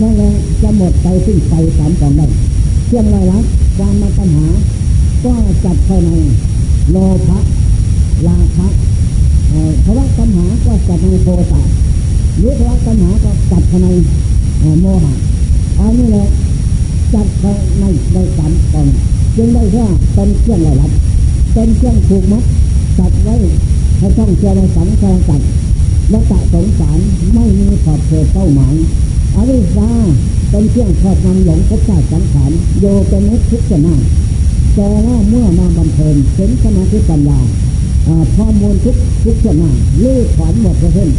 [0.00, 2.26] นั่นแหละจะหมดไปสิ้นไปสามกองได้
[2.86, 3.44] เครื่องไล่ลัด
[3.76, 4.46] ความมาปัญหา
[5.24, 5.32] ก็
[5.64, 6.10] จัดภายใน
[6.92, 6.98] โล
[7.28, 7.38] ภะ
[8.26, 8.68] ลาภะ
[9.84, 11.60] ภาวะปัญหาก็จัดในโทสะ
[12.38, 13.88] หรือภาวะปัญหาก็จัดภายใน
[14.80, 15.14] โมหะ
[15.78, 16.26] อันนี้แหละ
[17.14, 18.86] จัดภายในในสามกอง
[19.36, 20.92] จึงได้ว่าเป็นเครื่องไล่ลัด
[21.52, 22.44] เป็นเครื่องถูกมัด
[22.98, 23.36] จัดไว้
[23.98, 25.40] ให้ต้องเชื่อในสังขารจัด
[26.10, 26.98] และตะสงสาร
[27.34, 28.74] ไม่มีขอบเขตเป้าหมาย
[29.34, 29.90] อวิชชา
[30.50, 32.50] เป็นเครื่องครอบงำหลงพบชาติสังขาร
[32.80, 33.94] โยเป็นนิทุกข์นา
[34.74, 37.40] แต่ว่าเมื่อมาบำเพ็ญเห็นสมาธิปัญญา
[38.36, 41.10] ข้อมูลทุกทุกส่วนหน้าลื้อถอนหมดเพื่อน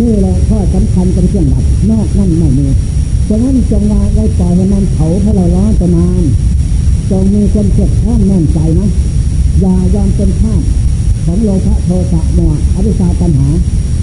[0.00, 2.66] นี่แหละข้อสำคัญเป็นเครื่องดับนอกนั่นไม่มี
[3.28, 6.22] ฉะนั้นจงวางไว้ปล่อยให้มันเผาให้เราร้อนไปนาน
[7.10, 8.88] จงมีความเจ็บข้องแน่นใจนะ
[9.60, 10.62] อย่ายอมเป็นทาส
[11.24, 13.48] ของโลภะโทสะโมหะอวิชชาตัณหา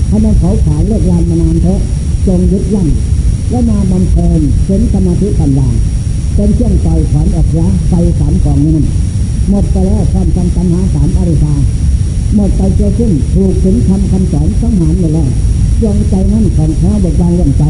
[0.07, 1.79] ให้มันเผาผลาญเลิกลานมานานเถอะ
[2.27, 2.87] จงยึดยั่ง
[3.49, 5.69] และมาบำเพ็ญเห็นสมาธิปัญญา
[6.35, 8.87] เป็นเครื่องต่อยถอนออกยาไฟสามกองนี้นั่น
[9.49, 11.53] หมดไปแล้วความจำตัณหาสามอริชา
[12.35, 15.29] หมดไปเจอขึ้นถูกถึงคำคำสอนสังหารหมดแล้ว
[15.83, 17.63] จงใจนั่นของข้าบกบางวันใจ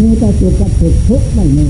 [0.00, 1.66] มีแต่จุดกับจุดทุกไม่มี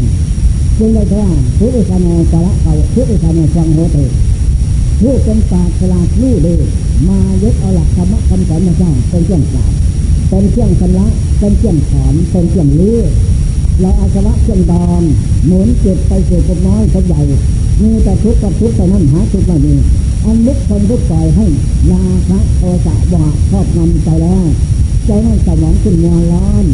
[0.79, 3.99] จึงได้ว่าทุกอิสานสาระเขาทุกอิสานฟังโหเต
[5.01, 6.55] ผู้เป็นปาฉลาดรู้ดี
[7.09, 9.65] มายึดเอาหลักธรรมะคำสอนมาสร้างเป็นเครื่องกล่า
[10.29, 11.07] เป็นเครื่องชำระ
[11.39, 12.99] เป็นเครื่องถอนเป็นเครื่องลื้อ
[13.81, 15.03] เราอาสวะเครื่องดอง
[15.47, 17.21] หมุนเจ็บไปสู่คนน้อยคนใหญ่
[17.83, 19.75] มีแต่ทุกข์กับทุกข์แต่นั้นหาทุกข์ไม่มี
[20.25, 21.47] อันลุกคนทุกข์ปล่อยให้
[21.91, 24.45] ลาคะโทสะบาครอบงำใจแล้ว
[25.07, 26.67] ใจนั้นสมองขึ้นมัวร้อน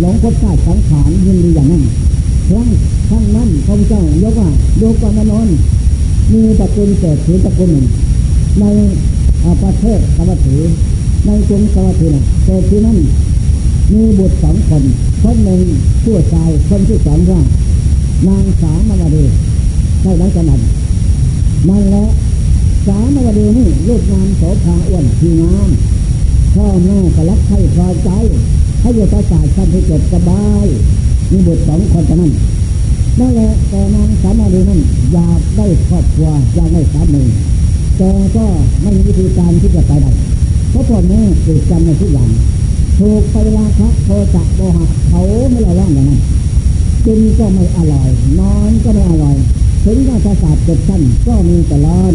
[0.00, 1.84] หลงพบชาติสังขารยินดีอย่างนั้น
[2.48, 2.68] ครั้ง
[3.08, 4.48] ครั้งนั้นพระเจ้ายกว่า
[4.80, 5.48] ดูกวามนอน
[6.32, 7.86] มีตระกูลเกิดถือตระกูลหนึ่ง
[8.60, 8.64] ใน
[9.62, 10.58] ประเทศสวัสดี
[11.26, 12.98] ในกรุงสวัสดีนะเกิดที่นั่น
[13.92, 14.82] มีบุตรสองคน
[15.22, 15.60] คนหนึ่ง
[16.04, 17.40] ผู้ชายคนที่สองว่า
[18.28, 19.24] นางสามาวดี
[20.00, 20.60] ใช่ไหมกันนั้น
[21.68, 22.06] นั่นแหละ
[22.86, 25.70] สามาวดีนี่ลูกงามโสภาอ้วนทีงาม
[26.54, 28.10] พ่อแม่ก็รักใครพอใจ
[28.80, 30.66] ให้อยู่ต่อสายชั้นที่เกิดสบาย
[31.30, 32.32] มีบุตรสองคนแต่นั้น
[33.20, 34.80] นั่นแหละแต่นางสามาดีนั้น
[35.12, 37.22] อยากได้ครอบครัวอยากได้สามี
[37.96, 38.44] แต่ก็
[38.82, 40.10] ไม่มีวิธีการที่จะไปได้
[40.70, 42.30] เพราะพ่อแม่ติดกันในทุกอย่าง
[43.04, 46.20] ถูกไปราคะโทจะโมหะเขาไม่ละล่องอย่างนั้น
[47.04, 48.08] กินก็ไม่อร่อย
[48.38, 49.36] นอนก็ไม่อร่อย
[49.84, 52.14] ถึงว่าประสาทเจ็บสั้นก็มีแต่ร้อน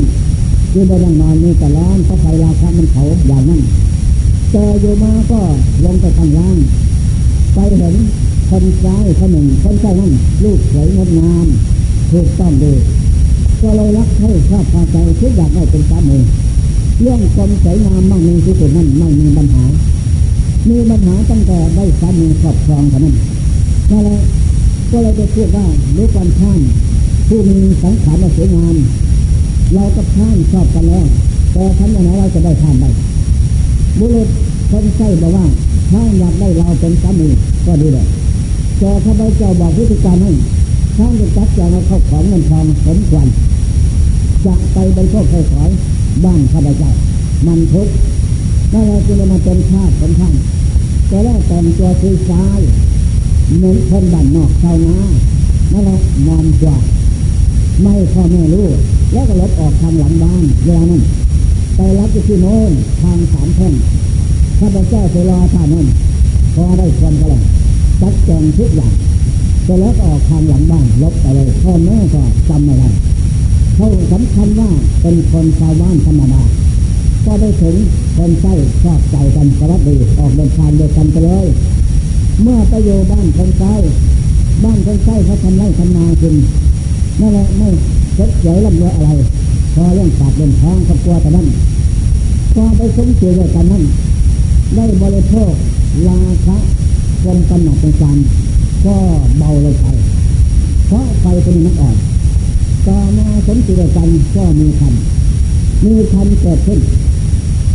[0.74, 3.62] ยืนบนยังนอนมีแต่ร้อนเพราะไฟราคะมันเผาอย่างนั้น
[4.52, 5.40] แต่อยู่มาก็
[5.84, 6.58] ลงไปข้างล่าง
[7.54, 7.96] ไปเห็น
[8.50, 10.12] คนซ้ายคนหนึ่งคนใต้นั่น
[10.44, 11.48] ลูกสวยงดงาม
[12.12, 12.74] ถูกต้องดี
[13.62, 16.18] ก็เลยรักให้ชอบพาใจคิดอยากได้เป็นสามี
[17.02, 19.66] เรื่องความสวยงามมั่งมีที่สุดนั้นไม่มีปัญหา
[20.70, 23.16] มีปัญหาตั้งแต่ได้สามีครอบครองเท่านั้น
[23.92, 24.20] นั่นแหละ
[24.92, 25.66] ก็เลยจะพูดว่า
[25.98, 26.60] รู้ความท่าน
[27.28, 28.76] ผู้มีสังขารสวยงาม
[29.74, 31.06] เรากับท่านชอบกันแล้ว
[31.54, 32.90] แต่ทำอย่างไรเราจะได้ท่านได้
[34.00, 34.28] บุรุษ
[34.70, 35.46] คนใช้บอกว่า
[35.92, 37.28] ท่านอยากได้เราเป็นสามี
[37.66, 38.08] ก็ดีเลย
[38.80, 40.32] แต่ถ้าไปเจ้าบอกวิธีการให้
[40.98, 43.28] ท่านจะจัดแจงเอาเข้าของเงินทองสมควร
[44.46, 45.70] จะไปบนโชคเคยขอย
[46.24, 46.92] บ้านข้าพเจ้า
[47.48, 47.88] มันทุก
[48.66, 50.34] ข์ถ้าเราจะมาเป็นชาติของท่าน
[51.08, 52.60] แต่แล้แต่งตัวคือซ้าย
[53.56, 54.98] เหมือนคนบ้านนอกชาวนา
[55.72, 56.78] นั่นแหละนอนกว่า
[57.82, 58.68] ไม่พ่อแม่รู้
[59.14, 61.02] แล้วก็ลบออกทางหลังบ้านเวลานั้น
[61.76, 63.74] ไปรับที่โน้นทางสามแท่ง
[64.60, 65.88] ข้าพเจ้าจะรอท่านนั้น
[66.56, 67.42] พอได้ความก็เลย
[68.02, 68.94] จัดแจงทุกอย่าง
[69.68, 72.90] จะลบออกทางหลังบ้านลบไปเลยพ่อแม่ก็จำไม่ได้
[73.76, 74.70] เขาสำคัญว่า
[75.02, 76.42] เป็นคนชาวบ้านธรรมดา
[77.26, 77.76] ก็ได้ถึง
[78.18, 81.46] คนใกล้ชอบใจกันสวัสดีออกเดินทางเดียวกันไปเลย
[82.42, 83.76] เมื่อไปอยู่บ้านคนใกล้
[84.64, 86.36] บ้านคนใกล้เขาทำไร่ทำนากิน
[87.20, 87.70] นั่นแหละไม่
[88.16, 89.10] เฉยเฉยลำเลืออะไร
[89.74, 91.48] พอเรื่องปากเรื่องท้องครอบครัวแต่นั้น
[92.54, 93.84] พอไปสมเสียด้วยกันนั้น
[94.76, 95.52] ได้บริโภค
[96.08, 96.58] ลาคะ
[97.24, 97.94] ความกำหนัดเป็น
[98.86, 98.96] ก็
[99.38, 99.86] เบาเลยไป
[100.88, 101.96] เพราะไฟตัวนี้มันอ่อน
[102.88, 104.94] ต่อมาสมจิตกันก็มีคัน
[105.84, 106.80] มีคันเกิดขึ้น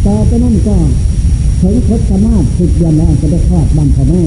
[0.07, 0.77] ต่อไปนั้นก็
[1.61, 4.23] ถึงคดสมาธิสิบเดือนแล้วจะได้คลอดบ้านพ่อแม่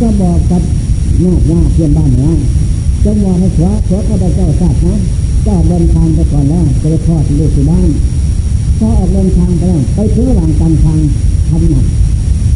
[0.00, 0.62] ก็บอกกับ
[1.24, 2.34] ญาติญาติเพื่อนบ้านเนี่ย
[3.04, 4.94] จังหวะให้ขัวขัวก็ได้เจ้าทราบนะ
[5.44, 7.88] เจ้าเดินทางไปก่อนแล้วจะได้คลอดลูกที่บ้าน
[8.78, 10.98] พอออกเดินทางไปแล้วไปถึงระหว่างกลางทาง
[11.48, 11.86] ทำหนัก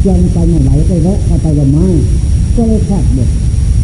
[0.05, 1.85] จนไปไม่ไหวไปแวะเข้าไปลมไม้
[2.55, 3.29] ก็เลยคลอดเด็ก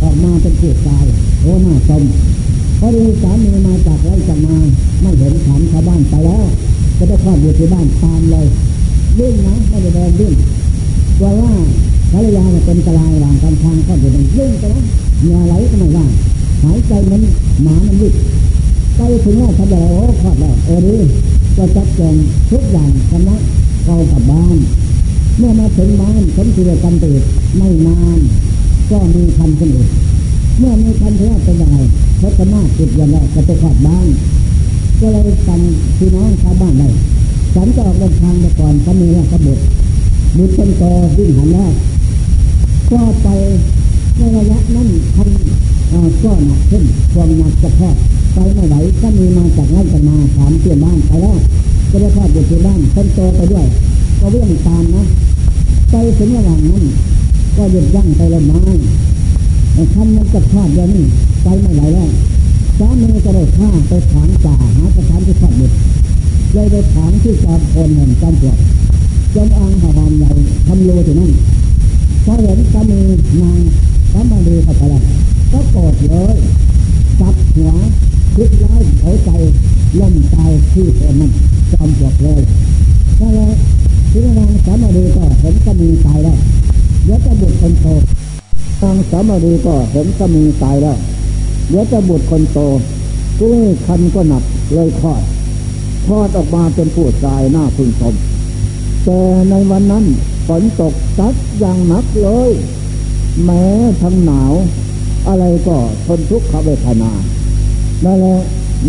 [0.01, 1.03] ออกมาเป็นผู้ชาย
[1.41, 2.03] โอ้หน้าสม
[2.79, 4.56] พอดีสามีมาจากไร่จากมา
[5.01, 6.45] ไม่เห็นถามชาวบ้านไปแล้ว
[7.04, 8.48] จะได้คลอดอยู่ที่บ้านตามเลย
[9.20, 10.34] วิ่งนะไม่ได้เดินวิ่ง
[11.20, 11.54] กลัวว่า
[12.12, 14.84] ภรรยาเป็นกลายหลังการทางก็อยู่ตรงวิ่งไปนะ
[15.22, 16.06] เหงื่อไหลก็ไม่ว่า
[16.63, 17.22] หายใจมัน
[17.63, 18.13] หมามันวิ่ง
[18.96, 20.96] ไปถึงว่าทำอะไรโอ้คลอดแล้วเออดี
[21.58, 22.16] ก็จัดแจง
[22.52, 23.36] ทุกอย่างชนะ
[23.84, 24.58] เข้ากับบ้าน
[25.38, 27.22] เมื่อมาถึงบ้านสมจิตกันตื่น
[27.58, 28.20] ไม่นาน
[28.92, 29.89] ก็มีคันขึ้นอีก
[30.60, 31.78] เมื่อมีคันเท่าเป็นยังไง
[32.18, 34.08] เพราะสมาติดอย่างไรจะไปขอดบ้าน
[35.06, 35.62] ก็เลยสั่ง
[35.98, 36.89] พี่น้องชาวบ้านได้
[37.56, 39.63] ฉันจะออกเดินทางไปก่อนก็มีแล้วกบุตร
[40.38, 40.84] บุตรเป็นโต
[41.18, 41.74] วิ่งหันแรก
[42.89, 43.28] ก็ไป
[44.18, 45.30] ในระยะนั้นทัน
[46.24, 47.96] ก็หนักขึ้นความหนักจะพอด
[48.34, 51.38] ไปไม่ไหวก็มีมาจากไร่กันมาถามเปลี่ยนบ้านไปแล้ว
[51.89, 53.66] ก็ได้พอดอยู่ที่บ้านคนโตไปด้วย
[54.20, 55.04] ก็เรื่งตามนะ
[55.89, 56.84] ไปถึงระหว่างนั้น
[57.56, 58.60] ก็หยุดยั้งไปละไม้
[59.74, 61.06] แต่ท่านมันจะพลาดอย่างนี้
[61.44, 62.10] ไปไม่ไหวแล้ว
[62.79, 65.75] สามีก็เลยฆ่าไปถางจ่าหาสถานที่ทอดบุตร
[66.53, 68.57] เลยไปถามที่จอมคนแห่งจอมปลวก
[69.36, 70.31] จงอังหอมใหญ่
[70.67, 71.31] ทำโลที่นั่น
[72.25, 72.99] พอเห็นสามี
[73.41, 73.59] นาง
[74.12, 75.03] สามาดีเข้าไปแล้ว
[75.51, 76.36] ก็โกรธเลย
[77.19, 77.71] จับหัว
[78.36, 79.29] คิดร้ายเขาใจ
[79.99, 81.31] ล่มตายที่คนนั้น
[81.71, 82.41] จอมปลวกเลย
[83.19, 83.53] ก็เลย
[84.12, 86.38] ที่นางสามาดีก็เห็นสามีตายแล้ว
[87.07, 87.86] ยวจะบุตรคนโต
[88.83, 90.97] นางสามาดีก็เห็นสามีตายแล้ว
[91.69, 92.60] เดี๋ยวจะบุตรคนโต
[93.39, 95.21] ที่คันก็หนักเลยคลอด
[96.06, 98.15] คลอดออกมาเป็นผู้ชายหน้าพึงชม
[99.04, 100.06] แต่ในวันนั้น
[100.47, 102.52] ฝนตกซัดอย่างหนักเลย
[103.43, 103.63] แม้
[104.02, 104.54] ทั้งหนาว
[105.28, 107.12] อะไรก็ทนทุกขเวทนา
[108.06, 108.39] นั่นแหละ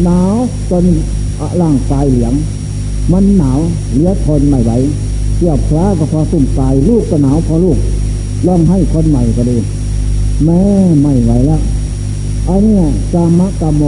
[0.04, 0.34] หนาว
[0.70, 0.84] จน
[1.60, 2.34] ร่างกายเหลียง
[3.12, 3.58] มันหนาว
[3.92, 4.72] เหลือทนไม่ไหว
[5.36, 7.78] เทียบคล้าก็พอสุ่มกายลูกก็หนาวพอลูก
[8.46, 9.58] ลองให้คนใหม่ก็ดี
[10.44, 10.60] แม่
[11.02, 11.60] ไม่ไหวแล้ว
[12.48, 12.80] อันนี้
[13.14, 13.82] กามะกามโม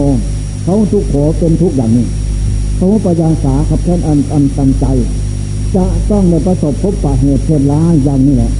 [0.64, 2.06] เขาทุกโขเป็นทุกอย่างนี้
[2.76, 4.84] เขาปัญญาสาขับแค้นอันอันตันใจ
[5.74, 8.50] จะต้องในประสบพบปะเหตุเช่นร้าอย่างนี้แหละ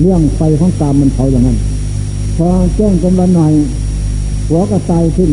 [0.00, 1.58] เรื่องไฟของกามมันเผาอย่างนั้น
[2.36, 3.52] พอแจ้งกันวันหน่อย
[4.48, 5.30] หัวกระตายขึ้น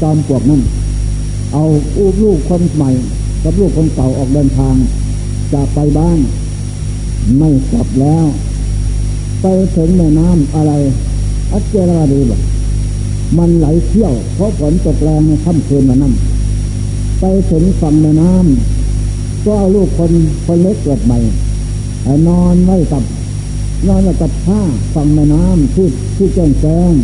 [0.00, 0.62] จอมปวกนั่น
[1.52, 1.62] เอา
[1.96, 2.90] อูลูกคนใหม่
[3.42, 4.74] กับลูกคนเก่าออกเดินทาง
[5.52, 6.18] จะไปบ้าน
[7.38, 8.26] ไม่กลับแล้ว
[9.40, 10.72] ไปถึงแม่น้ำอะไร
[11.52, 12.40] อัจเจรวดีบอก
[13.38, 16.14] มันไหลเที่ยว เพราะฝนตกแรงในค่ำคืนวันนั้น
[17.20, 20.12] ไปถึงฝั่งแม่น้ำก็เอาลูกคน
[20.46, 21.18] คนเล็กเกิดใหม่
[22.28, 23.02] นอนไว้กับ
[23.88, 24.60] นอนกับผ้า
[24.94, 26.94] ฝั่งแม่น้ำที่ที่แจ้งแจ้ง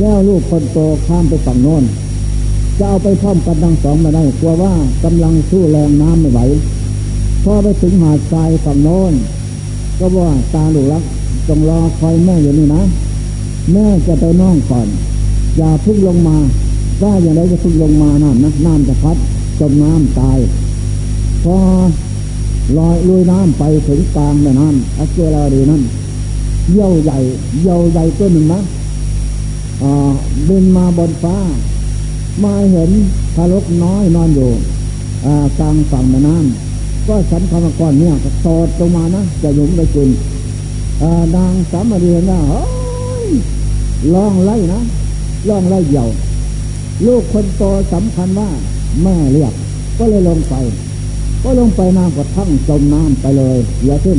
[0.00, 1.84] แล้วลูกคนโตข้ามไปฝั่งโน้น
[2.78, 4.74] จะเอาไปพร้อมกันทั้งสองมาได้กลัวว่า
[5.04, 6.40] กำลังสู้แรงน้ำไม่ไหว
[7.44, 9.12] พอไปถึงหาดทรายฝั่งโน้น
[9.98, 11.04] ก็ว่าตาหลูกรัก
[11.48, 12.82] จงรอคอยแม่อยู่นี่นะ
[13.72, 14.88] แม่จะไปน้องก่อน
[15.62, 16.36] อย่าพึ่งลงมา
[17.02, 19.16] ว่าอย่างไรจะพึ่งลงมาน้ำนะน้ำจะพัด
[19.60, 20.38] จมน้ำตาย
[21.44, 21.56] พอ
[22.78, 25.82] ลอยลุยน้ำไปถึงกลางแม่น้ำอัจเจราดีนั่น
[26.70, 27.18] เยี่ยวใหญ่
[27.60, 28.60] เยี่ยวใหญ่ตัวหนึ่งนะ
[30.48, 31.36] บินมาบนฟ้า
[32.42, 32.90] มาเห็น
[33.34, 34.50] ทารกน้อยนอนอยู่
[35.58, 40.08] กลางฝั่งแม่น้ำก็ฉันคำก้อนเนี่ยก็โตดลงมานะจะหยุมไปกิน
[41.36, 42.62] นางสามเรียนนะเฮ้
[43.26, 43.28] ย
[44.14, 44.80] ลองไล่นะ
[45.48, 46.08] ลองไล่เหี่ยว
[47.06, 48.50] ลูกคนโตสำคัญว่า
[49.02, 49.54] แม่เรียก
[49.98, 50.54] ก็เลยลงไป
[51.42, 54.18] ก็ลงไปน้ำก็ทั้งจมน้ำไปเลยเสียขึ้น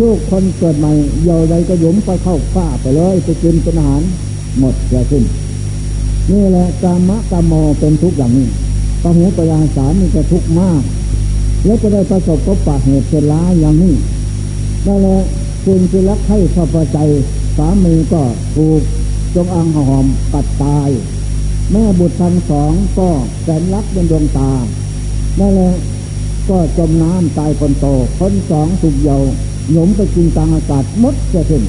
[0.00, 4.02] ลูกคนเกิดใหม่เหี่ยวใดก็ยุมไปเข้าฟ้าไปเลยไปกินเป็นอาหาร
[4.58, 5.24] หมดเสียขึ้น
[6.30, 8.48] นี่แหละกามะกามโมเป็นทุกอย่างนี้
[9.02, 10.82] ปะหูปยาสารนี่จะทุกข์มาก
[11.64, 13.94] แล้วจะได้ประสบพบปะเหตุเชร้าอย่างนี้
[14.86, 15.18] นั่นแหละ
[15.64, 16.98] คุณจะรักให้พอพอใจ
[17.56, 18.22] สามีก็
[18.56, 18.82] ถูก
[19.34, 20.90] จงอังหอมปัดตาย
[21.72, 23.08] แม่บุตรทั้งสองก็
[23.42, 24.50] แสนรักเป็นดวงตา
[25.38, 25.72] นั่แหละ
[26.48, 27.86] ก็จมน้ำตายคนโต
[28.18, 29.18] คนสองถูกเยา
[29.72, 31.62] หยมไปกินกลางอากาศมดจะขึ้น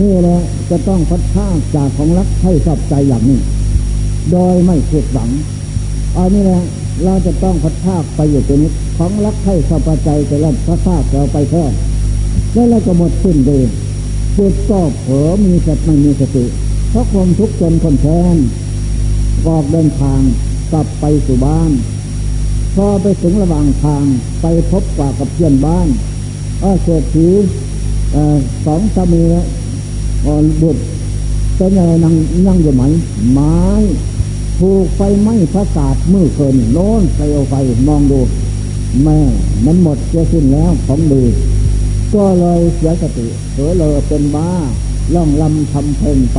[0.00, 0.38] นี่แหละ
[0.70, 3.40] จะต้องพัดข้าจากของรักให้ชอบใจอย่างนี้
[4.32, 5.30] โดยไม่ผิดหวัง
[6.16, 6.62] อันนี้แหละ
[7.04, 11.64] เราจะต้องพัดข้าไปอยู่ตรงนี้ของรักให้ชอบใจแต่ละพัดข้าเราไปแท้
[12.52, 13.58] แล้วเราก็หมดสิ้นเดี
[14.38, 16.44] จิตก็เผลอมีสติไม่มีสติ
[16.90, 18.36] เพราะความทุกข์จนคนแทน
[19.46, 20.20] ออกเดินทาง
[20.72, 21.70] กลับไปสู่บ้าน
[22.74, 24.04] พอไปถึงระหว่างทาง
[24.42, 25.88] ไปพบกว่ากับเพื่อนบ้าน
[26.62, 27.28] อาเศรษฐี
[28.66, 29.22] สองสามี
[30.26, 30.82] อ่อนบุตร
[31.56, 32.14] เป็นอะไรนั่ง
[32.46, 32.82] นั่งอยู่ไหม
[33.32, 33.58] ไม้
[34.58, 37.54] ถูกไฟไหม้พระศาสมือเคินโน้นเปลวไฟ
[37.88, 38.20] มองดู
[39.02, 39.18] แม่
[39.64, 41.24] มันหมดจะสิ้นแล้วของดี
[42.14, 44.48] ก็เลยเสียสติเผลอเลยเป็นบ้า
[45.14, 46.38] ล่องลำทำเพลงไป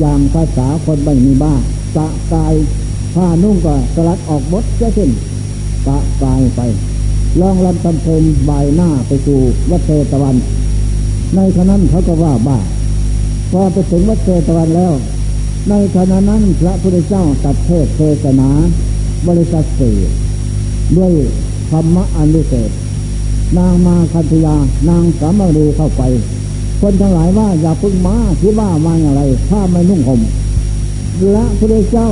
[0.00, 1.54] อย่างภาษาคนไม่มีบ้า
[1.94, 2.54] สะกาย
[3.14, 5.10] ผ้านุ่งก็สลัดออกบดจะสิ้น
[5.86, 6.60] สะกายไป
[7.40, 10.36] ล่องลำทำเพลงบายหน้าไปสู่วัดเทตะวัน
[11.36, 12.58] ในขณะนั้นเขาก็ว่าบ้า
[13.50, 14.92] พอไปถึงวัดเทตะวันแล้ว
[15.68, 18.50] ในขณะนั้นพระพุทธเจ้าตัดเทศเทศนา
[19.28, 19.96] บริษัทสี่
[20.96, 21.12] ด้วย
[21.70, 22.70] ธรรมะอันวิเศษ
[23.58, 24.56] นางมาคันธยา
[24.88, 26.02] นางสามารีเข้าไป
[26.80, 30.20] คนทั้งหลายว่าอย่าพึ่งมาคิดว่ามาอย่างไร ถ้าไม่นุ่งห่ม
[31.32, 32.08] และพระเจ้า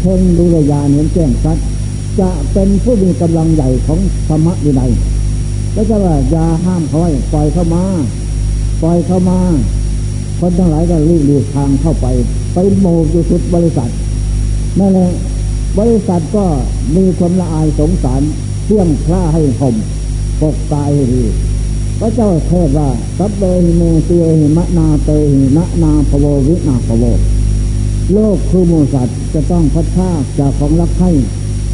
[0.00, 1.58] เพ่งดูรยาเห็นแจ้งชัด
[2.20, 4.82] จะเป็นผู้มีกำลังใหญ่ของธรรมะดีใด
[5.74, 7.84] ก็จะว่าอย่าห้ามเขาไว้ปล่อยเข้ามา
[8.82, 9.38] ปล่อยเข้ามา
[10.40, 12.06] คนทั้งหลายก็รีบดูทางเข้าไป
[12.52, 13.90] ไปโมกุสุดบริษัท
[14.78, 15.10] นั่นแหละ
[15.78, 16.44] บริษัทก็
[16.96, 18.22] มีความละอายสงสาร
[18.64, 19.76] เที่ยงคล้าให้ห่ม
[20.40, 21.24] ปกตายดี
[22.00, 22.88] พระเจ้าเทศว่า
[23.18, 24.10] สัพเบหิเมเต
[24.40, 27.04] หิมะนาเตหินะนาภโววินาภโว
[28.12, 31.10] โลกคือมูสัตว์จะต้องพัดพาจากของรักให้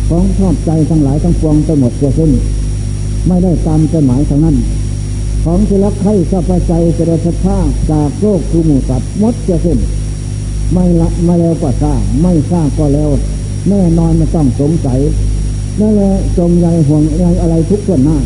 [0.09, 2.31] ของชอบใจทั้งหลายทั้งปวงไปหมดเสียสิ้น
[3.27, 4.57] ไม่ได้ตามใจหมายทางนั้น
[5.45, 7.59] ของที่รักใครชอบใจจะได้สัทธา
[7.91, 9.79] จากโลกคือมูสัตว์มดเสียสิ้น
[10.73, 13.11] ไม่ละมาแล้วก็ทราบไม่ทราบก็แล้ว
[13.69, 15.01] แน่นอนไม่ต้องสงสัย
[15.81, 18.19] นั่นแหละจงใยห่วงใยอะไรทุกส่วนหน้า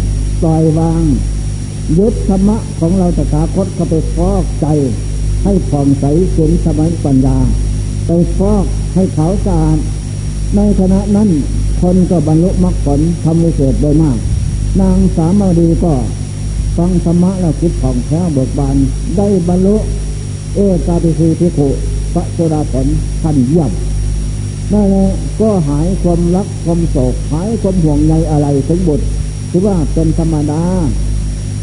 [0.43, 1.03] ปล่อยวาง
[1.99, 4.67] ยึดธรรมะของเราตถาคตเข้าไปฟอกใจ
[5.45, 7.39] ให้ผ่องใสสุนสมัยปัญญา
[8.07, 8.65] ไปฟอก
[8.95, 9.79] ให้ขาวสะอาด
[10.57, 11.29] ในขณะนั้น
[11.81, 14.19] คนก็บรรลุมรรคผลทำวิเศษโดยมาก
[14.81, 15.95] นางสามาวดีก็
[16.77, 18.77] ฟังธรรมะแล้วคิดผ่องแผ้เบิกบาน
[19.17, 19.77] ได้บรรลุ
[20.55, 21.69] เอกาติสีพิขุ
[22.15, 22.87] พระโสดาผล
[23.23, 25.07] ทันย่ำนั่นแหละ
[25.41, 29.05] ก็หายความรักความโศกหายความห่วงใยอะไรถึงบุตร
[29.51, 30.63] ถือว่าเป็นธรรมดา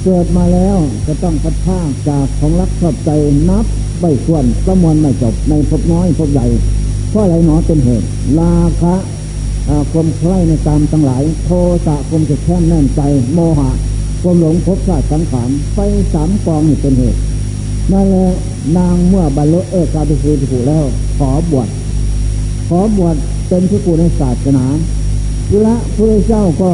[0.03, 0.77] เกิดมาแล้ว
[1.07, 1.79] จะต้องพัดผ้า
[2.09, 3.09] จากของรักชอบใจ
[3.49, 3.65] นับ
[3.99, 6.47] ไม่ส่วนประมวลไม่จบในภพน้อยภพใหญ่
[7.09, 8.07] เพราะอะไรหนอเป็นเหตุ
[8.39, 8.95] ลาคะ
[9.91, 11.49] ความใคร่ในตามทั้งหลาย โท
[11.85, 13.01] สะความจะแค้นแน่นใจ
[13.33, 13.69] โมหะ
[14.21, 15.79] ความหลงภพชาติสังขารไป
[16.13, 17.19] สามกองนี่เป็นเหตุ
[17.91, 18.29] นั่นแหละ
[18.77, 20.85] นางเมื่อบรรลุเอกาติภูถูแล้ว
[21.17, 21.67] ขอบวช
[22.67, 23.15] ขอบวช
[23.49, 24.65] เป็นผู้กูในศาสนา
[25.61, 26.71] และพระเจ้าก็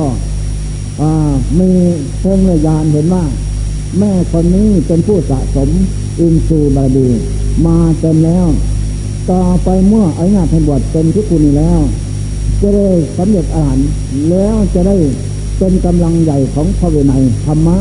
[1.59, 1.71] มี
[2.19, 3.23] เพ่งเยานเห็นว่า
[3.99, 5.69] แม่คนนี้เป็นผู้สะสม
[6.19, 7.07] อินทรีย์บารมี
[7.65, 8.47] มาเต็มแล้ว
[9.29, 11.79] ต่อไปเมื่ออาญาทบวชเป็นที่คุณแล้ว
[12.61, 12.87] จะได้
[13.17, 13.77] สำเร็จอาหาร
[14.29, 14.95] แล้วจะได้
[15.57, 17.77] เป็นกำลังใหญ่ของพระวินัยธรรมะ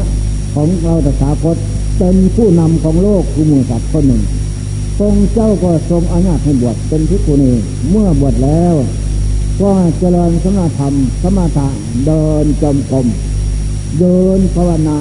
[0.54, 1.56] ของเราตถาคต
[1.98, 4.22] เป็นผู้นำของโลกคือมูสัตว์คนหนึ่ง
[4.98, 7.52] ทรงเจ้าก็ทรงอาญาให้บวชเป็นพิกุณี
[7.90, 8.74] เมื่อบวชแล้ว
[9.62, 11.66] ก็เจริญสมาธรรม สมาธะ
[12.06, 13.06] เดินจมกรม
[13.98, 14.98] เดินภาวนา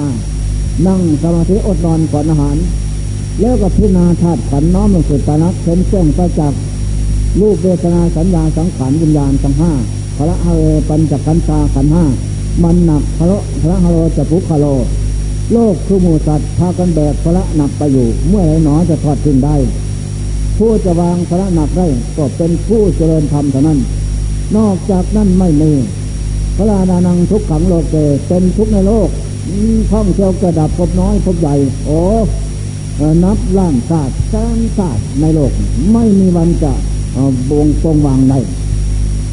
[0.86, 2.56] นั่งสมาธิอดนอนก่อนอาหาร
[3.40, 6.60] แล้วก็พิจารณาธาตุขันน้อมลงสู่ตานักเห็นแจ้งประจักษ์
[7.40, 9.72] รูปเวทนาสัญญาสังขารวิญญาณทั้งห้า
[10.16, 12.04] พระฮะเวปัญจขันธาขันห้า
[12.62, 14.66] มันหนักพระพระฮะโลจะพุคโล
[15.52, 19.56] โลกคือหมูสัตว์พากันแบกพระหนักไปอยู่ เมื่อไรหนอจะทอดทิ้งได้
[20.58, 21.86] ผู้จะวางพระหนักได้
[22.16, 23.80] ก็เป็นผู้เจริญธรรมเท่านั้น
[24.56, 25.72] นอกจากนั้นไม่มี
[26.56, 27.96] พระราดานังทุกขังโลกเก
[28.28, 29.08] เป็นทุกในโลก
[29.92, 32.00] ท่องเที่ยวกระดับพบน้อยพบใหญ่ โอ้
[33.24, 35.52] นับล้านศาสตร์แสนศาสตร์ในโลก
[35.92, 36.72] ไม่มีวันจะ
[37.50, 38.38] บงทรงวางได้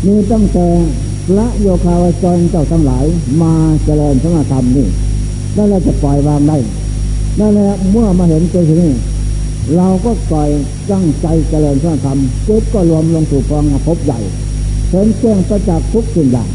[0.06, 0.68] มีตั้งแต่
[1.28, 3.06] พระโยคาวจรเจ้าทั้งหลาย
[3.42, 3.54] มา
[3.86, 4.88] เจริญสมาธรรมนี่
[5.58, 6.58] นั่นแหละจะปล่อยวางได้
[7.40, 8.92] นั่นแหละเมื่อมาเห็นตัวนี้
[9.78, 10.50] เราก็ปล่อย
[10.92, 12.18] ตั้งใจเจริญสร้าธรรม
[12.48, 14.20] จิตก็รวมลงสู่กองภพใหญ่
[14.90, 16.50] เห็นแจ้งประจักษ์ทุกสิ่งอย่าง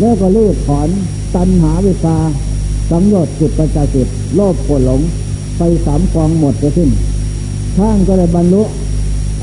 [0.00, 0.88] แล้วก็ลื้อถอน
[1.34, 2.16] ตัณหาวิชา
[2.90, 5.00] สังโยชน์จิตประจาจิตโลภโกรหลง
[5.58, 6.90] ไปสามกองหมดไปสิ้น
[7.76, 8.62] ท่านก็เลยบรรลุ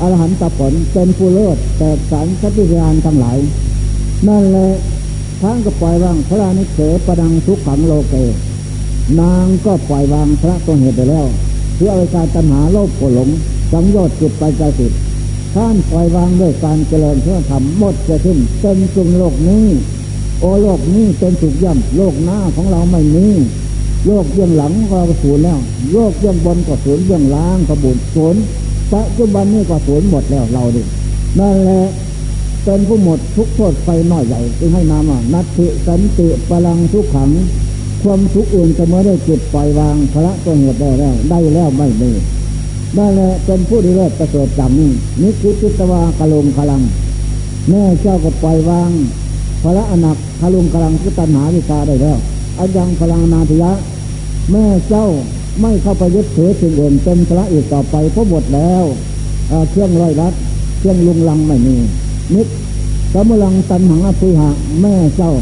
[0.00, 3.38] อรหันตผลเป็นผู้เลิศแต่สารสัติยานทั้งหลาย
[4.28, 4.68] นั่นแหละ
[5.42, 8.14] ท่านก็ปล่อยวางพระนิเสประดังทุกขังโลเก
[9.20, 11.26] นางก็ปล่อยวางพระตัวเหตุไปแล้ว
[11.76, 13.28] เพื่ออาการตัณหาโลภโกรหลง
[13.72, 14.92] สังโยชน์จิตไปใจติด
[15.56, 19.66] ท่านปล่อยวางด้วยการเจริญเพื่อทำหมดจะขึ้นเป็นจุงโลกนี้
[20.40, 23.26] โอโลกนี้เป็นสุขย่ำโลกหน้าของเราไม่มี
[24.06, 25.58] โลกเบื้องหลังก็สูญแล้ว
[25.92, 28.36] โลกเบื้องบนก็สูญเบื้องล่างก็บุญสูญ
[28.92, 30.82] ปัจจุบันนี้ก็สูญหมดแล้วเราดิ
[31.38, 31.82] นั่นแหละ
[32.64, 37.30] เป็นผู้หมดทุกโทษไฟน้อยใหญ่จึงให้นามว่านัตติสันติพลังทุกขัง
[38.02, 42.10] ความทุกข์อื่นจะเมื่อได้จุดปล่อยวางพระตัวเหตุได้แล้ว ได้แล้วไม่มี
[42.96, 44.92] ได้แล้วเป็นผู้ดีเลิศประเสริฐจำนี่
[45.22, 46.82] นิคุติตวากะลงพลัง
[47.70, 48.90] แม่เจ้าก็ปล่อยวาง
[49.62, 52.18] พระอนักพลุงกลังพุตัญหาวิชาได้แล้ว
[52.58, 53.72] อายังพลังนาทิยะ
[54.52, 55.06] แม่เจ้า
[55.60, 58.84] ไม่เข้าไปยึดถือสิ่งอื่นเป็นพระอีกต่อไปเพราะหมดแล้ว
[59.70, 60.34] เครื่องร้อยรัด
[60.78, 61.76] เครื่องลุงลังไม่มี
[62.34, 62.48] นิด
[63.12, 64.50] สมลังตันหังอภิหะ
[64.82, 65.32] แม่เจ้า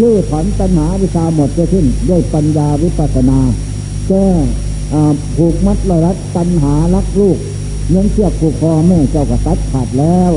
[0.00, 3.38] ลื้อถอนตัณหาวิชาหมดจะขึ้น ด้วยปัญญาวิปัสนา
[4.08, 4.26] แก้
[5.36, 7.38] ผูกมัดลอยรัดตัณหารักลูก
[7.90, 10.32] เงินเชือกผูกคอแม่เจ้าก็ตัดขาดแล้ว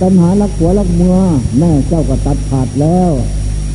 [0.00, 1.18] ตัณหารักหัวรักเมือ
[1.58, 3.10] แม่เจ้าก็ตัดขาดแล้ว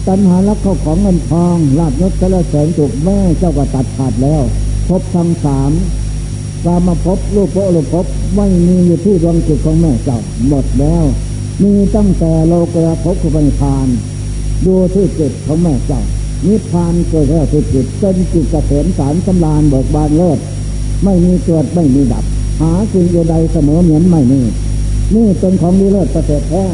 [0.07, 4.43] ตัณหารักเข้าของเงินทองลาบยศะละแสงจุกแม่เจ้าก็ตัดขาดแล้ว
[4.87, 5.71] พบทั้งสาม
[6.65, 11.03] กามาพบรูปโปรูปพบไม่มีอยู่ที่ดวงจิตของแม่เจ้าหมดแล้ว
[11.61, 13.87] มีตั้งแต่โลกระพบขุบันพาน
[14.65, 16.01] ดูที่จิตของแม่เจ้า
[16.47, 20.39] นิพพานเกิดแล้วที่จิตเป็นจิตเกษมสารสำราญเบิกบานเลิศ
[21.03, 22.25] ไม่มีเกิดไม่มีดับ
[22.61, 24.41] หาสิ่งใดเสมอเหมือนไม่มี
[25.15, 26.65] นี่เป็นของดีเลิศประเสริฐแท้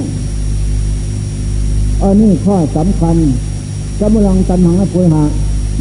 [2.03, 3.15] อันนี้ข้อสำคัญ
[4.01, 5.25] กำลังตัณหาปุยหะ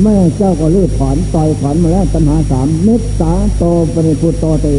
[0.03, 3.64] แม่เจ้าก็ลืดถอนต่อยถอนมาแล้วตัณหาสามเมตตาโต
[3.95, 4.76] ปริพุโตติ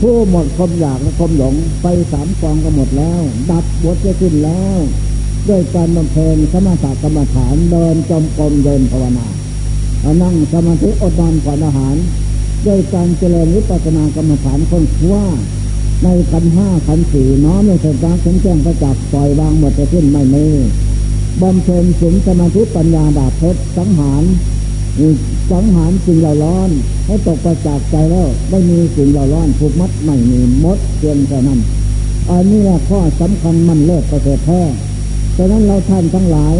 [0.00, 4.78] ผู้หมดความอยากและความหลงไปสามกองก็หมดแล้ว ดับบทจะขึ้นแล้ว
[5.48, 9.26] ด้วยการบำเพ็ญสมาธิกรรมฐานเดินจมกรมเดินภาวนา
[10.22, 11.96] นั่งสมาธิอดนอนก่อนอาหาร
[12.66, 15.26] ด้วยการเจริญวิปัสสนากรรมฐานคนว่า
[16.04, 20.46] ในขันห้าขันสี่น้อมในสตาร์แจ้งประจักษ์ปล่อยวางหมดจะขึ้นไม่มี
[21.40, 24.24] บำเพ็ญสิงสมาธิปัญญาดาบเพชรสังหาร
[25.50, 26.70] สังหารสิ่งเหล่าร้อน
[27.06, 31.60] ให้ตกประจากใจแล้วไม่มีสิ่งเหล่าร้อนผูกมัดไม่มีมดเพียงแค่นั้น
[32.30, 34.62] อันนี้แหละข้อสำคัญมันเลิศประเสริฐแท้
[35.36, 36.56] ดังนั้นเราท่านทั้งหลาย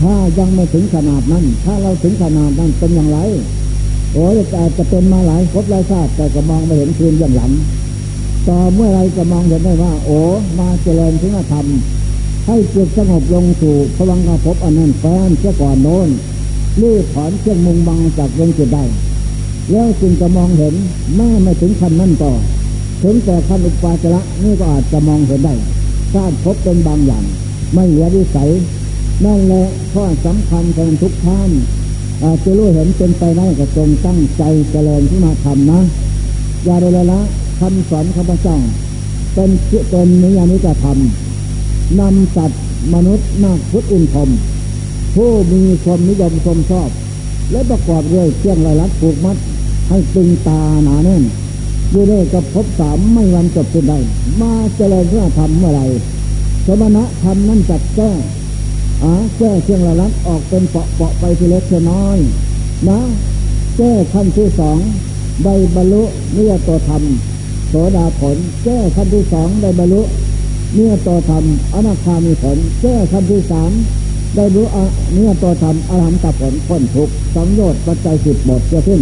[0.00, 3.18] ถ้ายังไม่ถึงขนาดนั้น ถ้าเราถึงขนาดนั้นเป็นอย่างไร
[4.14, 7.52] โอ้ยอาจจะเป็นมาหลายครบหลายชาติแต่ก็มองไม่เห็นคืนอย่างหลัง
[8.48, 10.18] ต่อเมื่อไรจะมองเห็นได้ว่า โอ้
[10.58, 11.66] มาเจริญถึงธรรม
[12.46, 16.08] ให้จิตสงบลงสู่พลังกระพบอันนั้นแฟนเสียก่อนโน้น
[16.80, 18.84] ลื้อถอนเครื่องมุงบังจากดวงจิตได้
[19.70, 20.74] แล้วจึงจะมองเห็น
[21.16, 22.32] แม่ไม่ถึงขั้นนั้นต่อ
[23.02, 25.54] ถึงแต่ขั้นอุปาจระนี่ก็อาจจะมองเห็นได้
[26.12, 27.24] ทราบพบเป็นบางอย่าง
[27.74, 28.50] ไม่เหลือวิสัย
[29.24, 31.50] นั่นแหละข้อสำคัญของทุกท่าน
[32.24, 35.80] อาจจะรู้เห็นเป็นไปได้ก็จงตั้งใจเจริญที่มาทำนะ
[36.64, 37.20] อย่าได้ละ
[37.60, 38.58] คำสอนข้าพเจ้า
[39.34, 42.62] เป็นเชื่อเป็นนิยานิจะทำนำสัตว์
[42.94, 44.28] มนุษย์นาคพุทธอินทรม
[45.14, 46.90] ผู้มีความนิยมชมชอบ
[47.50, 49.36] และประกอบด้วยเครื่องไรลัดผูกมัด
[49.88, 51.22] ให้ตึงตาหนาแน่น
[51.94, 53.98] ด้วยกับพบสามไม่วันจบสิ้นได้
[54.40, 55.82] มาเจริญเพื่อทำเมื่อไร
[56.66, 58.10] สมณะทำนั่นจัดแก้
[59.02, 62.18] อาแก้เครื่องไรลัดออกเป็นเปาะเปาะไปทีเล็กทีน้อย
[62.88, 63.00] นะ
[63.76, 64.78] แก้ขั้นที่สอง
[65.44, 66.02] ได้บรรลุ
[66.32, 67.02] เนื้อตัวธรรม
[67.68, 70.02] โสดาผล แก้ขั้นที่สองได้บรรลุ
[70.74, 71.44] เนื้อตัวธรรม
[71.74, 73.70] อนาคามีผล แก้ขั้นที่สาม
[74.36, 74.66] ได้รู้
[75.12, 79.00] เนื้อตัวธรรมอรหันตผลพ้นทุกสังโยชน์ปัจจัยสิบหมดจะขึ้น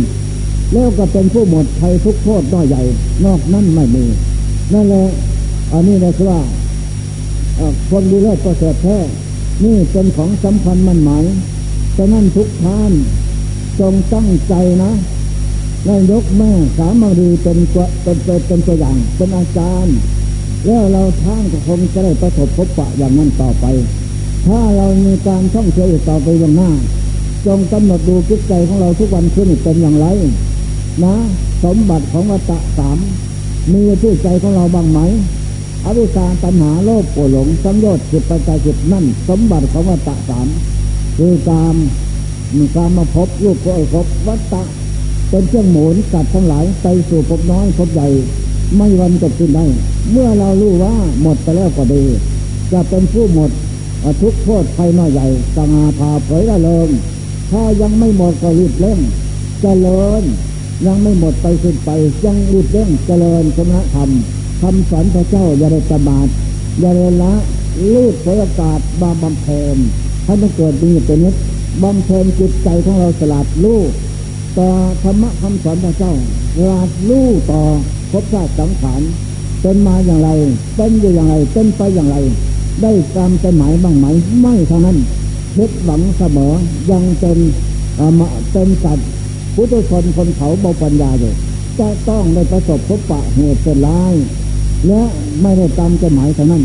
[0.73, 2.83] แล้วก็เป็นผู้หมดภัยทุกโทษน้อยใหญ่
[3.25, 4.05] นอกนั้นไม่มี
[4.73, 5.05] นั่นแหละ
[5.73, 6.41] อันนี้นะคือว่า
[7.91, 8.99] คนดีเลิศประเสริฐแท้
[9.65, 11.25] นี่เป็นของสำคัญมันหมาย
[11.97, 12.93] ฉะนั้นทุกท่าน
[13.81, 14.93] จงตั้งใจนะ
[15.87, 19.97] ได้ยกแม่สามารีเป็นตัวเป็นเป็นตัวอย่างเป็นอาจารย์
[20.67, 23.65] แล้วเราท่านก็คงจะได้ประสบพบปะอย่างนั้นต่อไป
[24.47, 26.71] ถ้าเรามีการท่องเที่ยวต่อไปวันหน้า
[27.47, 30.07] จงกำหนดดูจิตใจของเราทุกวันขึ้นเป็นอย่างไร
[31.05, 31.15] นะ
[31.65, 32.99] สมบัติของวัตะสาม
[33.73, 35.01] มีที่ใจของเราบ้างไหม
[35.85, 40.49] อวิชาตัณหาโลภโกรหลงสังโยชน์จิตปัจจัยจิตนั่น สมบัติของวัตะสาม
[41.17, 41.75] คือการ
[42.57, 44.63] มีการมาพบรูปก็พบวัตตะ
[45.31, 48.09] เป็นเครื่องหมุนสัตว์ทั้งหลายไปสู่พบน้อยพบใหญ่
[48.77, 49.65] ไม่วันจบสิ้นได้
[50.11, 52.05] เมื่อเรารู้ว่าหมดไปแล้วก็ดี
[52.73, 53.51] จะเป็นผู้หมด
[54.21, 55.27] ทุกโทษภัยน้อยใหญ่
[55.57, 56.89] สงาพาเผยละเลิง
[57.51, 58.99] ถ้ายังไม่หมดก็รีบเร่ง
[59.61, 60.23] เจริญ
[60.87, 61.91] ยังไม่หมดไปสิ้นไป
[62.25, 64.11] ยังรีบเร่งเจริญสมณธรรม
[64.61, 66.27] คำสอนพระเจ้าอย่าได้ประมาท
[66.81, 67.35] อย่าได้ละ
[67.93, 69.77] รีบเผยกาสบาบำเพ็ญ
[70.25, 71.35] ให้มันเกิดดีเป็นนิด
[71.83, 73.81] บำเพ็ญจิตใจของเราสลัดลู่
[74.59, 74.69] ต่อ
[75.03, 76.13] ธรรมะคำสอนพระเจ้า
[76.57, 77.63] สลัดลู่ต่อ
[78.13, 79.01] พบชาติสังขาร
[79.63, 80.31] เป็นมาอย่างไร
[80.77, 82.17] เป็นอยู่อย่างไรเป็นไปอย่างไร
[82.83, 84.07] ได้ตามใจหมายบ้างไหม
[84.41, 84.97] ไม่เท่านั้น
[85.57, 86.53] คิดหวังเสมอ
[86.91, 87.39] ยังเป็น
[88.53, 89.09] เป็นสัตว์
[89.55, 91.33] พุทธชนคนเขาเบาปัญญาอยู่
[91.81, 94.15] จะต้องได้ประสบพบปะเหตุเป็นร้าย
[94.87, 95.03] และ
[95.43, 96.65] ไม่ได้ตามใจหมายเท่านั้น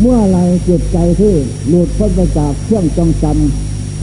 [0.00, 0.38] เมื่อไร
[0.68, 1.34] จิตใจที่
[1.68, 4.02] หลุดพ้นไปจากเครื่องจองจำ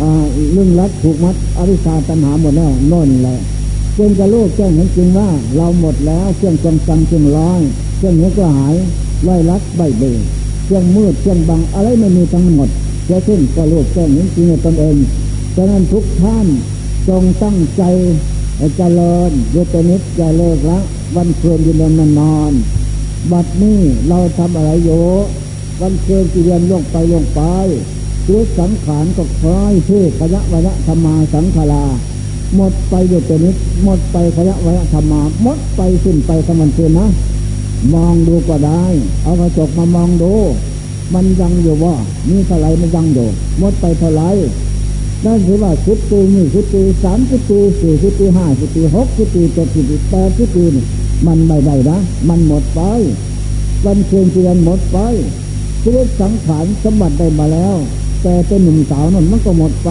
[0.51, 3.37] เรื่องรัดถูกมัดอริชาตัณหาหมดแล้วน่นแหละ
[3.97, 7.61] จึงจะรู้แจ้งเห็นจริงว่าเราหมดแล้วเครื่องจองจำจึงร้อย
[7.97, 8.75] เครื่องนี้ก็หาย
[9.23, 10.17] ไล่รัดใบเบย
[10.65, 12.69] เครื่องมืดเครื่องบังอะไรไม่มีทั้งหมด
[13.09, 14.95] จะขึ้นก็รูปแจ้งนี้จริงในตนเอง
[15.55, 16.47] ฉะนั้นทุกท่าน
[17.07, 17.83] จงตั้งใจ
[18.77, 20.79] เจริญยุตนิดจะเลิกละ
[21.15, 22.53] วันคืนยืนนอนนอน
[23.31, 24.89] บัดนี้เราทำอะไรโย
[25.81, 27.41] วันคืนจีเรียนลงไปลงไป
[28.25, 31.85] ชีวสังขารก็คล้ายที่ขยะวะธรรมาสังขารา
[32.55, 37.07] หมดไปอยุตนิดหมดไปขยะวะธรรมาหมดไปสิ้นไปสมันคืนนะ
[37.93, 38.83] มองดูก็ได้
[39.23, 40.33] เอากระจกมามองดู
[41.13, 41.95] มันยังอยู่ว่า
[42.29, 43.27] มีเท่าไรมันยังอยู่
[43.59, 44.23] หมดไปเท่าไร
[45.25, 50.85] นั่นคือว่าสิบปีนี่สิบปีสามสิบปีสี่สิบปีห้าสิบปีหกสิบปีเจ็ดสิบปีแปดสิบปีนี่
[51.27, 51.97] มันไม่ได้นะ
[52.29, 52.81] มันหมดไป
[53.85, 54.97] วันเคืนเดือนหมดไป
[55.81, 57.75] ชีวิตสังขารสมบัติได้มาแล้ว
[58.23, 59.89] แต่เป็นหนุ่มสาวนั่นมันก็หมดไป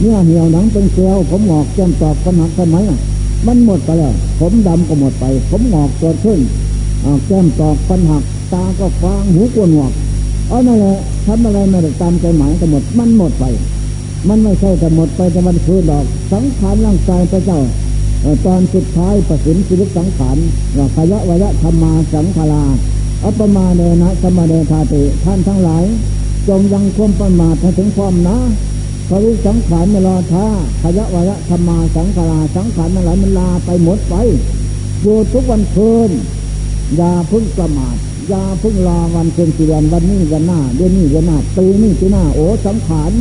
[0.00, 2.76] เนื้อเหี่ยวหนังเป็นเกลียวผมหงอกแก้มตอกปัญหาทำไม
[3.46, 6.40] มันหมดไปแล้ว ผมดำก็หมดไป ผมหงอกเกิดขึ้น
[7.26, 8.22] แก้มตอกปัญหัก
[8.52, 9.92] ตาก็ฟางหูกวนหวก
[10.48, 13.44] เอานั่นแหละทำอะไรไม่ได้ตามใจหมายทั้งหมดมันหมดไป
[14.28, 17.60] มันไม่ใช่แต่หมดไปแต่มันคือดอก สังขารร่างกายพระเจ้า
[18.44, 20.36] ตอนสุดท้ายประสิทธิ์ชีวิตสังขาร
[20.96, 22.64] ขยะวยะธรรมาสังขารา
[23.24, 25.84] อัปมาเนนะสมาเนธาติท่านทั้งหลาย
[26.48, 28.38] จงยังความประมาทถึงความนะ
[29.08, 30.46] พริสังขารไม่รอท่า
[30.82, 34.14] ขยะวะธรรมาสังขาราสังขารมันไหลมันลาไปหมดไป
[35.02, 36.10] อยู่ทุกวันคืน
[36.96, 37.96] อย่าพึ่งประมาท
[38.28, 43.12] อย่าพึ่งรอวันเพ็ญสี่เดือนวันนี้วันหน้าเดือนนี้เดือนหน้าปีนี้ปีหน้าโอ้สังขาร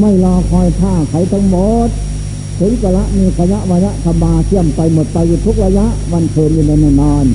[0.00, 1.56] ไม่รอคอยท่าใครทั้งหม
[1.86, 1.88] ด
[2.58, 7.26] ถึงกะละมีขยะวะธรรมาเชื่อมไปหมดไปอยู่ทุกระยะวันคืนอยู่ในนอน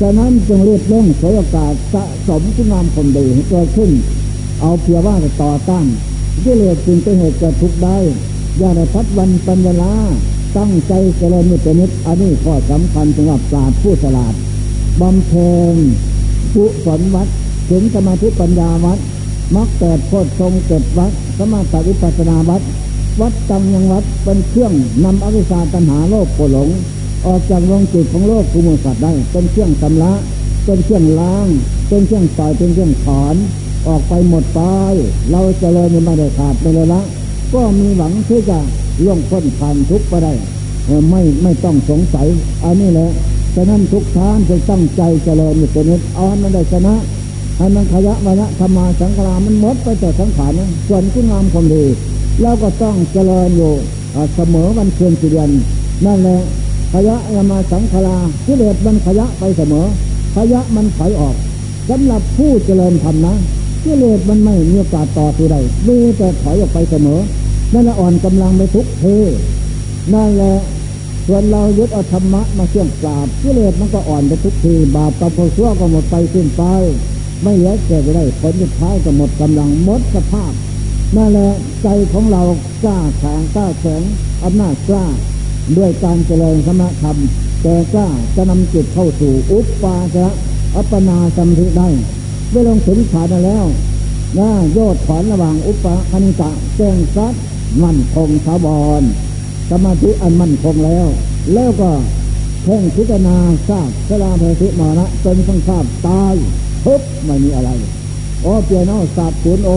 [0.00, 3.90] ฉะนั้นจึงเรียบเร่งสวยโอกาสสะสมคุณงามคนดีให้เกิดขึ้น
[4.60, 5.86] เอาเพียงว่าต่อต้าน
[6.42, 7.96] ที่เลสจึงเป็นเหตุเกิดทุกข์ได้
[8.58, 9.92] อย่าได้พัดวันเป็นเวลา
[10.56, 14.34] ตั้งใจเจริญมิตรนิดอันนี้ข้อสำคัญสำหรับศาสตร์ผู้สลาด
[15.00, 15.76] บำเพ็ญ
[16.54, 17.28] กุศลวัด
[17.70, 18.98] ถึงสมาธิปัญญาวัด
[19.54, 22.62] มักแปดโพชฌงเจ็ดวัดสมาธิวิปัสนาวัด
[23.20, 24.72] วัดตังยังวัดเป็นเครื่อง
[25.04, 26.68] นำอวิชชาตัณหาโลกโกหลง
[27.26, 30.12] ออกจากวงจิตของโลกภูมิสัตว์ได้ เป็นเครื่องสำละ
[30.64, 31.46] เป็นเครื่องล้าง
[31.88, 33.34] เป็นเครื่องต่อยเป็นเครื่องถอน
[33.86, 34.60] ออกไปหมดไป
[35.30, 37.02] เราจเจริญไม่ได้ขาดไปเลยละ
[37.54, 38.58] ก็มีหวังที่จะ
[39.04, 40.32] ล่วงพ้นผ่านทุกข์ไปได้
[41.10, 42.26] ไม่ไม่ต้องสงสัย
[42.64, 43.10] อันนี้แหละ
[43.54, 46.94] ฉะนั้นทุกท่านจะตั้งใจเจริญอยู่ตัวนี้เอาให้มันได้ชนะ
[47.58, 51.84] ให้มันขยะวายะธรรมาสังขารามันหมดไปแต่สังขารนะส่วนคุณงามความดี
[52.40, 53.72] แล้วก็ต้องเจริญอยู่
[54.34, 55.50] เสมอวันเคืนสี่เดือน
[56.06, 56.40] นั่นแหละ
[56.92, 59.86] ขยะยามาสังขาราีิเลสมันขยะไปเสมอ
[60.34, 61.36] ขยะมันถอยออก
[61.88, 65.56] สำหรับผู้เจริญธรรมนะีิเลสมันไม่มีโอกาสต่อตัวใด
[65.86, 67.20] มีแต่ถอยออกไปเสมอ
[67.72, 69.04] นั่นแหละอ่อนกำลังไปทุกเท
[70.14, 70.54] นั่นแหละ
[71.26, 76.62] ส่วนเรายึดเอาธรรมะมาเชื่อมกราบีิเลสมันก็อ่อนไปทุกทีบาปกับพชั่วก็หมดไปสิ้นไป
[77.42, 80.52] ไม่เหลือเกิดไปได้ผลสุดท้ายก็หมดกำลังหมดสภาพ
[81.14, 81.50] นั่นแหละ
[81.82, 82.42] ใจของเรา
[82.82, 84.02] กล้าแข็งกล้าแข็ง
[84.44, 85.04] อำนาจกล้า
[85.76, 87.16] ด้วยการเจริญสมธรรม
[87.62, 90.26] แต่กล้าจะนำจิตเข้าสู่อุปปาจะ
[90.76, 91.88] อัปปนาสมธิได้
[92.50, 93.66] เมื่อลงถึงขาดแล้ว
[94.38, 97.34] นะโยอดถอนระหว่างอุปปาคณิกะแจ้งซัด
[97.82, 99.02] มั่นคงสาบอน
[99.70, 101.06] สมาธิอันมั่นคงแล้ว
[101.54, 101.90] แล้วก็
[102.64, 103.36] เพ่งพิจารณา
[103.68, 106.34] ทราบสลาเพสิมานะจนสังขารตาย
[106.84, 107.70] ทุบไม่มีอะไร
[108.42, 109.70] โอ้เปียโนสาบสูญโอ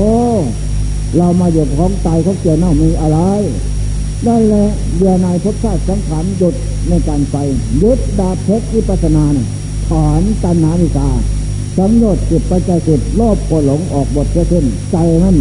[1.18, 3.20] เรามาอยู่ของตายเขาเกี่ยวเน่ามีอะไร
[4.26, 6.56] ได้แล้วเดือนายพบชาติสังขารหยุด
[6.90, 7.38] ในการไป
[7.82, 9.48] ยุดดาเพชรวิปัสนาเนี่ย
[9.88, 11.10] ถอนตัณหาวิกา
[11.78, 15.38] สังโยชน์จิตปัจจัยจิตโลภโกหลงออกบทเช่นใจนั้น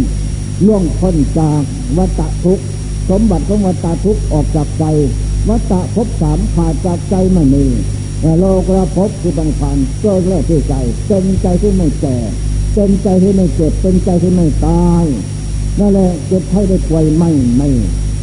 [0.65, 1.61] ล่วงพ้นจาก
[1.97, 2.59] วัฏทุก
[3.09, 4.85] สมบัติของวัฏทุกออกจากใจ
[5.49, 7.65] วัฏภพสามขาดจากใจไม่มี
[8.21, 10.73] แต่โลกระพบคือบังคันเกิดแรกที่ใจ
[11.07, 12.17] เป็นใจที่ไม่แก่
[12.73, 15.05] เป็นใจที่ไม่เจ็บเป็นใจที่ไม่ตาย
[15.79, 17.69] นั่นแหละเจ็บไข้ได้ป่วยไม่ไม่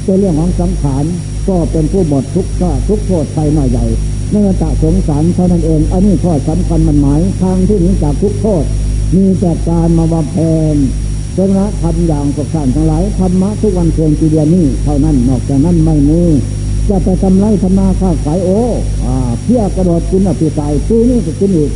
[0.05, 1.05] เป็นเรื่องของสังขาร
[1.49, 3.87] ก็เป็นผู้หมดทุกข์ก็ทุกโทษไปหน่อยใหญ่
[4.33, 8.65] นั่นจะสงสารเท่านั้นเอง อันนี้ข้อสำคัญมันหมาย ทางที่หนีจากทุกโทษ
[9.15, 10.77] มีแต่การมาบำเพ็ญ
[11.35, 16.23] เจนะทำอย่างสกสานทั้งหลายธรรมะทุกวันเพียงจีเดียนี้เท่านั้นนอกจากนั้นไม่มี
[16.89, 18.61] จะไปทำไรทำนาค้าขายโอ้
[19.45, 21.71] เพื่อกระโดดคุณอภิสัยตู้นี้จะกินอีก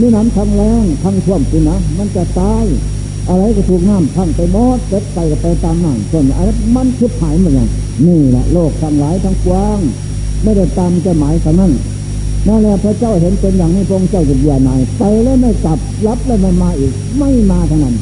[0.00, 2.64] นี่น้ำทั้งแรงทั้งท่วมคุณนะมันจะตาย
[3.30, 7.68] อะไรก็ถูกน้ำพังไปหมดเจ็บไปก็ไปตามน้ำส่วนอะไรมันคิดหายหมดอย่าง
[8.06, 9.80] นี่แหละโลกทั้งหลายทั้งกว้าง
[10.42, 11.72] ไม่ได้ตามจะหมายเท่านั้น
[12.46, 17.96] นั่นแหละพระเจ้าเห็นเป็นอย่างนี้พระองค์เจ้าจะเบียนายไปแล้วไม่กลับรับแล้วไม่มาอีก ไม่มาเท่านั้น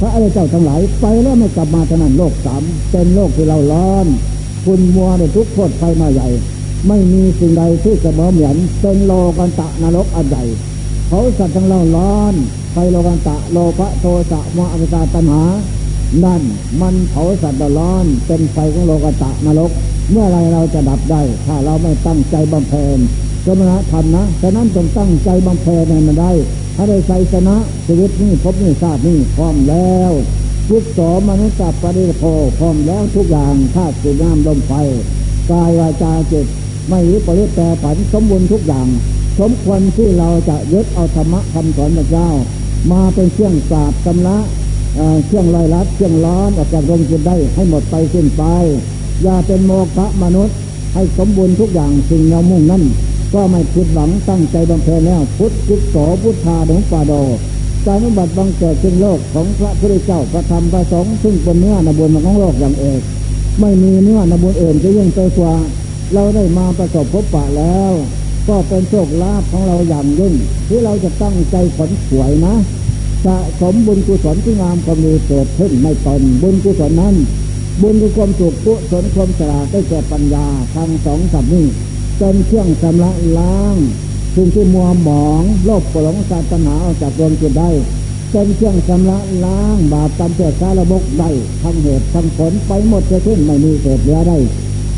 [0.00, 4.06] พระอะไรเจ้าทั้งหลายไปแล้วไม่กลับมาเท่านั้นโลกสามเป็นโลกที่เราร้อน
[4.64, 6.28] คุณมัวในทุกโทษไฟมาใหญ่
[6.88, 10.44] ไม่มีสิ่งใดที่จะเหมือนเป็นโลกันตะนรกอันใหญ่
[11.08, 12.34] เขาสัตว์ทั้งเราร้อน
[12.76, 15.42] ไฟโลกันตะโลภะโทสะมะอวิชาตัณหา
[16.24, 16.42] นั่น
[16.80, 19.70] มันเผาสัตว์ร้อน เป็นไฟของโลกตะนรก
[20.10, 22.98] เมื่อไรเราจะดับได้ ถ้าเราไม่ตั้งใจบำเพ็ญ
[23.44, 26.32] สมณธรรมนะฉะนั้นต้องตั้งใจบำเพ็ญให้มันได้
[26.76, 27.56] ถ้าได้ใจชนะ
[27.86, 30.12] ชีวิตนี้พบนี้ทราบนี้พร้อมแล้ว
[30.68, 30.98] พุทโส
[31.28, 32.24] มนุษย์ปริโภ
[32.58, 34.72] พร้อมแล้วทุกอย่างธาตุสีน้ำลมไฟ
[35.50, 36.46] กายวาจาจิต
[36.90, 38.86] ไม่รู้ปริแปรผันสมบูรณ์ทุกอย่าง
[39.40, 42.28] สมควรที่เราจะยึดเอาธรรมะคำสอนพระเจ้า
[42.92, 44.38] มาเป็นเครื่องสาบตำละ
[45.26, 48.42] เครื่องลอยลัดเครื่องร้อนออกจากดวงจิตได้ให้หมดไปสิ้นไป
[49.22, 50.56] อย่าเป็นโมฆะมนุษย์
[50.94, 52.82] ให้สมบูรณ์ทุกอย่างสิ่งเรามุ่งนั้น
[53.34, 57.12] ก็ไม่ผิดหวังตั้งใจบำเพ็ญแล้วพุทธุโสพุทธาหลวงป่าโด
[57.86, 63.00] การนุบัติบังเกิดขึ้นโลกของพระพุทธเจ้าพระธรรมพระสงฆ์ซึ่งเป็นเนื้อนบุญของโลกอย่างเอก
[63.60, 65.54] ไม่มีเนื้อนบุญเอื่นจะยิ่งไปกว่า
[66.14, 67.92] เราได้มาประสบพบปะแล้ว
[68.48, 70.34] ก็เป็นโชคลาภของเราอย่างยิ่ง
[70.68, 72.54] ที่เราจะตั้งใจขน วยนะ
[73.24, 77.14] สะสมบุญกุศลที่งามความดีเกิดขึ้นไม่ตนบุญกุศลนั้น
[77.82, 81.66] บุญคือความสุขกุศลความสลาดได้แก่ปัญญาทางสองสับนี้
[82.18, 83.76] เป็นเครื่องชำระล้าง
[84.34, 87.70] สิ่งที่มัวหมองโลภโกรธศาสนาออกจากดวงจิตได้
[88.30, 91.30] เป็นเครื่องชำระล้างบาปกรรมเจ้าสารบกได้
[91.62, 94.38] ทั้งเหตุทั้งผลไปหมดจะขึ้นไม่มีเศษเหลือได้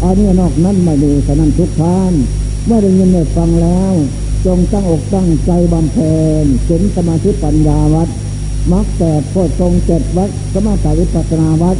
[0.02, 2.12] อันนี้นอกนั้นไม่มีฉะนั้นทุกท่าน
[2.66, 3.94] เมื่อได้ยินได้ฟังแล้ว
[4.46, 8.08] จงตั้งอกตั้งใจบำเพ็ญศีลสมาธิปัญญาวัด
[8.72, 11.76] มักแต่โพชงเจ็ดวัดสมาธิวิปัสนาวัด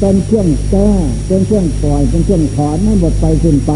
[0.00, 0.90] เป็นเครื่องแก้
[1.26, 3.72] เป็นเครื่องปล่อยเป็นเครื่องถอนให้หมดไปสิ้นไป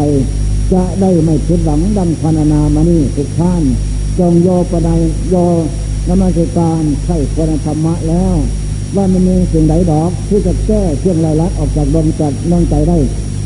[0.73, 3.63] จะได้ไม่ผิดหวังดังพรรณนามานี่ทุกท่าน
[4.19, 5.35] จงโยปนายโย
[6.07, 8.35] นมัสการไข่ควรธรรมะแล้ว
[8.95, 12.97] ว่ามันมีสิ่งใดดอกที่จะแก้เครื่องไรลักออกจากดวงจัดดวงใจได้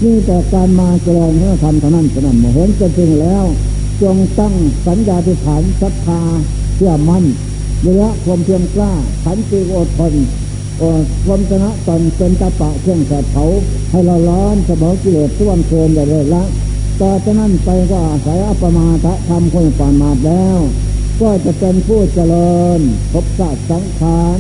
[0.04, 3.44] นี่แต่การมาเจริญพระธรรมเท่านั้นเท่านั้นเห็นจริงแล้ว
[4.02, 4.54] จงตั้ง
[4.88, 6.22] สัญญาธิฐานศรัทธา
[6.76, 7.24] เชื่อมั่น
[7.82, 8.91] เระยะความเพียรกล้า
[9.24, 10.14] ขันติอดทน
[11.26, 13.46] ความชนะตนเป็นตะปะเครื่องแสบเผา
[13.91, 16.44] ให้เราร้อนเสมอกิเลสทุกวันเกินอย่าเลยละ
[17.02, 20.60] ต่อจากนั้นไปก็อาศัยอัปมาทะทำคนปานมาแล้ว
[21.22, 22.80] ก็จะเป็นผู้เจริญ
[23.14, 24.39] พบศาสสังขาร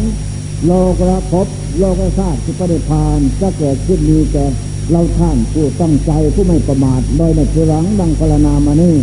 [0.65, 1.47] โลกระพบ
[1.79, 4.45] โลกศาสตร์สุปฏิพานจะเกิดขึ้นมีแก่
[4.91, 8.95] เราท่านผู้ตั้งใจผู้ไม่ประมาทโดยในคือหลังดังพรนามานี่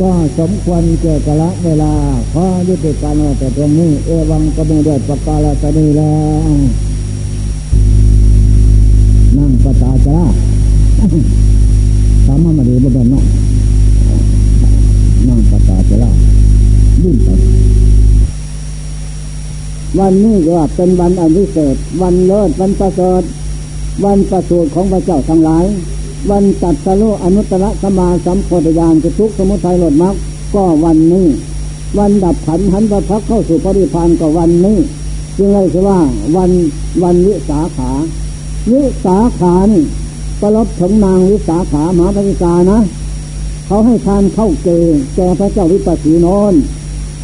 [0.00, 1.92] ก็สมควรเกี่ยวกับละเวลา
[2.32, 6.14] พอยุติการแต่ตรงนี้ เอวังก็ไม่เดือดประกาศตนีแล้
[6.46, 6.50] ว
[9.36, 10.18] นั่งประตาจ้า
[12.26, 13.24] สามารถมาดีบ่เป็นน้อง
[15.28, 16.10] นั่งประตาจ้า
[17.02, 17.28] ดิ้นไป
[19.98, 23.22] วันนี้ก็เป็นวันอันพิเศษ วันเลิศวันประเสริฐ
[24.04, 25.64] วันประสูติของพระเจ้าทั้งหลาย
[26.30, 30.14] วันตัดสโลอนุตตรสมาสัมโพธิญาณจะทุกสมุทัยหลดมรรค
[30.54, 31.26] ก็วันนี้
[31.98, 34.78] วันดับขันหันประพักเข้าสู่ปริพานก็วันนี้
[35.36, 35.98] จึงเลยคือว่า
[36.36, 36.50] วัน
[37.02, 37.90] วันวิสาขา
[38.70, 39.82] วิสาขานี่
[40.40, 42.78] ประลบถึงนางวิสาขามหาปฏิกานะ
[43.66, 46.54] เขาให้ทานเข้าเกยแก่พระเจ้าวิปัสสีนน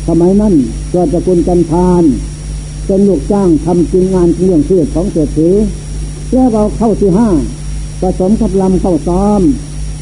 [0.06, 0.54] สมัยนั้น
[0.90, 2.02] เกิดจะกุลกันทาน
[2.86, 5.50] เป็นลูกจ้างทำจริงงานเรื่องเพื่อของเศรษฐี
[6.32, 7.28] แล้วเราเข้าที่ห้า
[8.00, 9.40] ผสมกับลำเข้าซ้อม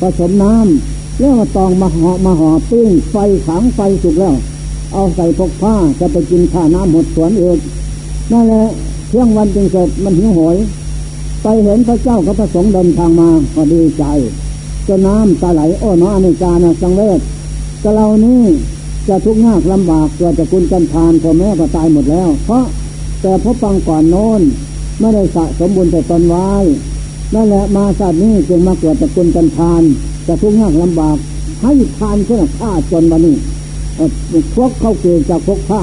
[0.01, 4.35] ผสมน้ำแล้วมาตองมาห่อมาห่อปิ้งไฟขังไฟสุกแล้ว
[4.93, 7.59] เอาใส่พกผ้าจะไปกินข้าน้ำหดสวนเอง
[8.33, 8.65] นั่นแหละ
[9.09, 10.57] เที่ยงวันจึงเสร็จมันหิวโหย
[11.43, 14.05] ไปเห็นพระเจ้ากับพระสงฆ์เดินทางมาก็ดีใจ
[14.89, 17.21] จะน้ำตาไหลโอ้น้ออเนจานะสังเวช
[17.83, 18.43] ก็เรานี่
[19.09, 22.65] จะทุกข์ยากลำบากเกิดจะคุณกันทานพ่อแม่ก็ตายหมดแล้ว เพราะ
[23.21, 24.41] แต่พบฟังก่อนโน้น
[25.01, 26.49] ไม่ได้สะสมบุญแต่ตนไว้
[27.35, 29.83] นั่นแหละมาศาสตร์นี้จึงมาเกิดจากคุณกันทาน
[30.27, 31.17] จะทุกข์ยากลำบาก
[31.63, 33.37] ให้ทานเพื่อฆ่าจนวันนี้
[34.55, 35.83] พวกเข้าเกณฑ์จากพวกข้า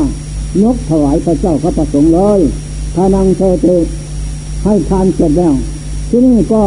[0.63, 2.39] ยกถวายพระเจ้าพระประสงค์เลย
[2.95, 3.67] ทานังเทเต
[4.63, 5.53] ให้ทานเสร็จแล้ว
[6.09, 6.63] ที่นี่ก็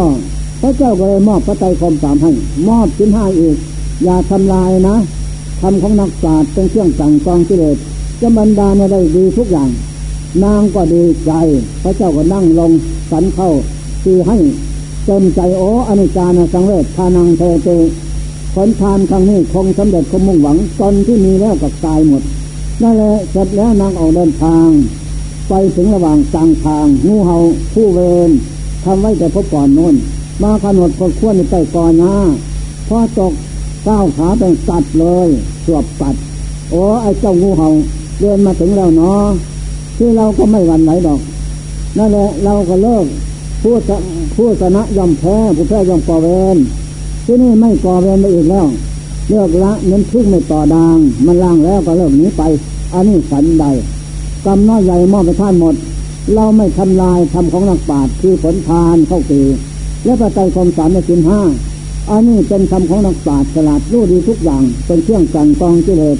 [0.60, 2.30] พระเจ้าก็เลยมอบพระไตรคมสามให้
[2.68, 3.56] มอบชิ้นห้าอีก
[4.04, 4.96] อย่าทำลายนะ
[5.60, 7.76] ทำของนักศาสตร์เป็นเครื่องสั่งกองกิเลส
[8.20, 9.68] จะบรรดาเนี่ได้ดีทุกอย่าง
[10.44, 11.32] นางก็ดีใจ
[11.82, 12.70] พระเจ้าก็นั่งลง
[13.10, 13.50] สันเข้า
[14.02, 14.36] คือให้
[15.10, 17.68] เต็มใจโอ้อนิจจานะสังเวชทานังเทเต
[18.54, 22.22] ผลทานครั้งนี้คงสำเร็จคงมุ่งหวังตอนที่มีแล้วก็ตายหมด
[22.82, 24.68] นั่นแหละเสร็จแล้วนางออกเดินทาง
[25.48, 27.36] ไปถึงระหว่างกลางทางงูเห่า
[27.74, 28.30] ผู้เวร
[28.84, 29.94] ทำไว้แต่พบก่อนโน้น
[30.42, 32.14] มาขนดพดขวในใต้ก่อนนะ
[32.88, 33.32] พอตก
[33.88, 35.28] ก้าวขาเป็นสัตว์เลย
[35.64, 36.22] สวบสัตว์
[36.70, 37.68] โอ้ไอ้เจ้างูเห่า
[38.20, 39.24] เดินมาถึงแล้วเนาะ
[39.96, 41.20] ที่เราก็ไม่หวั่นไหวดอก
[41.98, 43.06] นั่นแหละเราก็เลิก
[43.62, 43.74] ผู้
[44.36, 46.56] ผู้ชนะยอมแพ้ผู้แพ้ยอมก่อเวร
[47.24, 48.66] ที่นี่ไม่ก่อเวรไปอีกแล้ว
[49.28, 52.42] เลิกละเน้นพึ่งไม่ต่อดาง มันล่างแล้วก็เลิกนี้ไป
[52.94, 53.64] อันนี้สันใด
[54.46, 55.74] กรรมน้อยใหญ่มอบไปท่านหมด
[56.34, 59.42] เราไม่ทำลายทำของนักปราชญ์คือผลทานเข้าตี
[60.04, 61.40] และประจัยความสารในสินห้า
[62.10, 66.18] อันนี้เป็นคำของนักปราชญ์ฉลาดรู้ดีทุกอย่างเป็นเครื่องกันกองกิเลส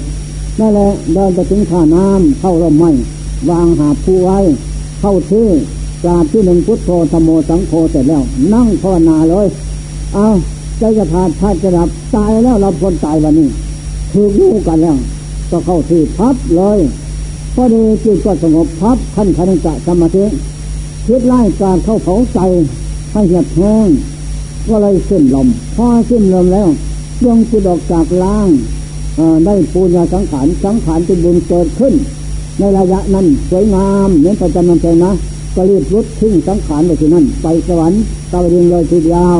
[0.59, 2.91] นั่นแหละเดินไปถึงท่าน้ำเข้าร่มไม้
[3.49, 4.39] วางหาผู้ไว้
[5.01, 5.47] เข้าที่
[6.03, 8.23] กราบที่หนึ่งพุทโธธโมสังโฆเสร็จแล้ว
[8.53, 9.47] นั่งภาวนาเลย
[10.13, 10.27] เอา
[10.79, 13.49] ใจจะพาดพาจะดับตายแล้วเราพ้นตายวันนี้
[14.11, 14.97] ถือรู้กันแล้ว
[15.51, 16.79] ก็เข้าที่พับเลย
[17.55, 20.25] พอดีจิตก็สงบพับขั้นขันจะสมาธิ
[21.05, 22.39] คิดไล่การเข้าเผาใจ
[23.11, 23.89] ให้เหียบแห้ง
[24.67, 26.69] ก็เลยขึ้นลมพอขึ้นลมแล้ว
[27.23, 28.49] ดวงจิตออกจากล่าง
[29.45, 31.93] ได้ปูญาสังขารสังขารเป็นบุญเกิดขึ้น
[32.59, 35.11] ในระยะนั้นสวยงามเหมือนประจันนันใจนะ
[35.55, 39.37] ก็รีบรุดทิ้งสังขารไปที่นั่น ไปสวรรค์ตะวันยิงเลยทีเดียว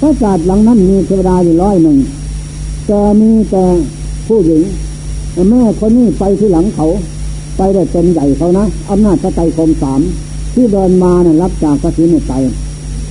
[0.00, 1.98] พระศาสตร์หลังนั้นมีเทวดาอยู่ร้อยหนึ่ง
[2.86, 3.64] แต่มีแต่
[4.26, 4.62] ผู้หญิง
[5.50, 6.86] แม่คนนี้ไปที่หลังเขา
[7.56, 10.00] ไปได้เป็นใหญ่เขานะอำนาจพระไตรคมสาม
[10.54, 12.32] ที่เดินมานะ่ะรับจากพระศีลในใจ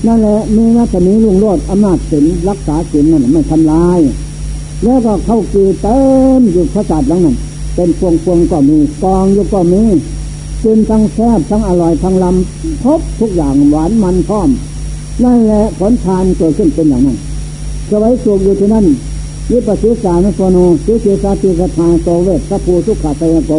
[0.07, 3.99] นั่นแหละมีนัตมีลุงโลดอำนาจศีลรักษาศีลนั่นไม่ทำลาย
[4.83, 5.99] แล้วก็เข้ากีเต็
[6.39, 7.35] มอยู่พระศาสตร์หลังนั้น
[7.75, 9.81] เป็นพวงพวงก็มีกองอยู่ก็มี
[10.63, 14.49] กินทั้งแซ่บทั้งอร่อยทั้งลำครบทุกอย่างหวานมันพร้อม
[15.23, 17.17] นั่นแหละผลทานเกิดขึ้นเป็นอย่างนั้น
[17.89, 18.85] สวัยสุขอยู่ที่นั่น
[19.49, 23.51] ยิปฏิสานโฟโนสุเจตาติกทาโตเวสัพูสุขาเตยโก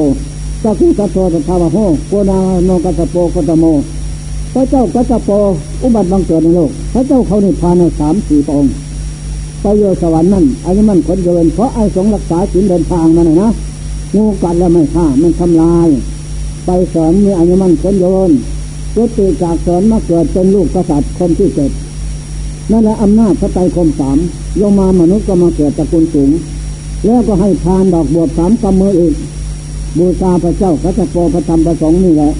[0.62, 1.78] สักุตโตตถาวโห
[2.08, 3.64] โกนาโนกัสโปโกตโม
[4.52, 5.30] พระเจ้ากัสโป
[5.82, 8.64] อุบัติบังเกิดในโลก พระเจ้าเขานิพพานในสามสี่ปอง
[9.60, 13.48] ไปโยสวรรค์นั่นอายุมันคนเดินเพราะไอ้สงรักษาศีลเดินทางมาหน่อยนะ
[14.14, 15.88] งูกัดแล้วไม่ฆ่ามันทำลาย
[16.64, 18.30] ไปสอนมีอายุมันคนโยน
[18.94, 21.70] จุติจากสอนมาเกิดเป็นลูกกษัตริย์คนที่เจ็ด
[22.70, 24.18] นั่นแหละอำนาจพระไตรคมสาม
[24.60, 26.30] ลงมามนุษย์ก็มาเกิดตระกูลสูง
[27.04, 29.14] แล้วก็ให้ทานดอกบวบสามกำมืออีก
[29.98, 32.32] บูชาพระเจ้าพระเจ้าโปพระธรรมประสงค์นี่แหละ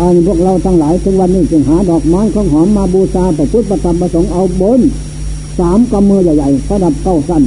[0.00, 4.80] อันพวกเราทั้งหลายถึงวันนี้จึงหาดอกไม้ของหอมมาบูชาพระพุทธประธรรมประสงค์เอาบน
[5.58, 7.42] สามกำมือใหญ่ๆประดับเก้าสั้น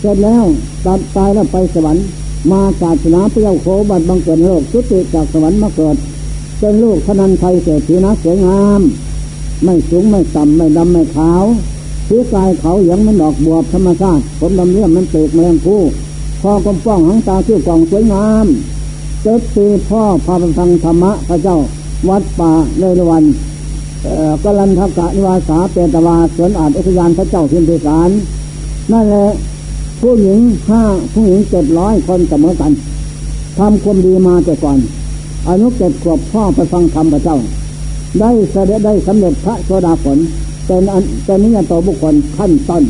[0.00, 0.44] เสร็จแล้ว
[0.86, 2.04] ตัดตายแล้วไปสวรรค์
[2.50, 5.96] มาศาสนาเปรี้ยวโคบัดบังเกิดโลกสุติจากสวรรค์มาเกิด
[6.58, 8.80] เป็นลูกพนันไทยเศรษฐีนะสวยงาม
[9.64, 11.44] ไม่สูงไม่ต่ำไม่ดำไม่ขาว
[12.08, 15.80] ผิวกายเขาอย่างมันดอกบวบธรรมชาติผมดำเลี่ยมมันเปลกแมลงผู้
[16.42, 18.46] คอกลมป้องหางตาชื่อกล่องสวยงาม
[19.22, 21.56] เจ็ดปีพ่อพาไปฟังธรรมะพระเจ้า
[22.08, 23.24] วัดป่าเลยวัน
[24.42, 28.10] กลันทกะนิวาสาเปตวาสวนอาจอุทยานพระเจ้าพิมพิสาร
[28.92, 29.26] นั่นแหละ
[30.06, 30.82] ผู้หญิงห้า
[31.12, 32.72] ผู้หญิงเจ็ดร้อยคนเสมอกัน
[33.58, 34.78] ทำความดีมาแต่ก่อน
[35.48, 37.36] อนุเจ็ดขวบพ่อไปฟังธรรมพระเจ้า
[38.20, 40.18] ได้เสด็จได้สำเร็จพระโสดาผล
[40.66, 42.84] เป็นอันเป็นนิยตบุคคลขั้นต้น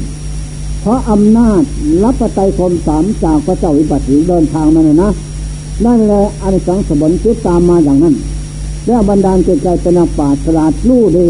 [0.81, 1.63] เพราะอำนาจ
[2.05, 5.11] รับประไตคมสามจากพระเจ้าวิปัสสีเดินทางมาเลยนะ
[5.85, 8.15] นั่นแหละอันสังสมบคิตามมาอย่างนั้น
[8.87, 11.27] แล้วบรรดาจิตใจเป็นป่าสลาดลู่ดี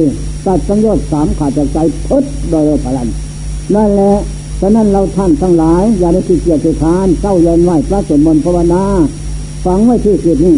[0.47, 3.09] ตัดสังโยชน์สามขาดจากใจพุทโดยพลัน
[3.75, 4.13] นั่นแหละ
[4.61, 8.85] ฉะนั้นเราท่านทั้งหลาย อย่าได้ขี้เกียจทานเศร้าเย็นไหวพระสวดมนต์ภาวนา
[9.65, 10.57] ฝังไว้ที่จิตนี้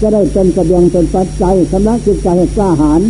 [0.00, 3.00] จะได้เป็นกระเบียงเป็นปัจจัยสำนักจิตใจให้กล้าหาญ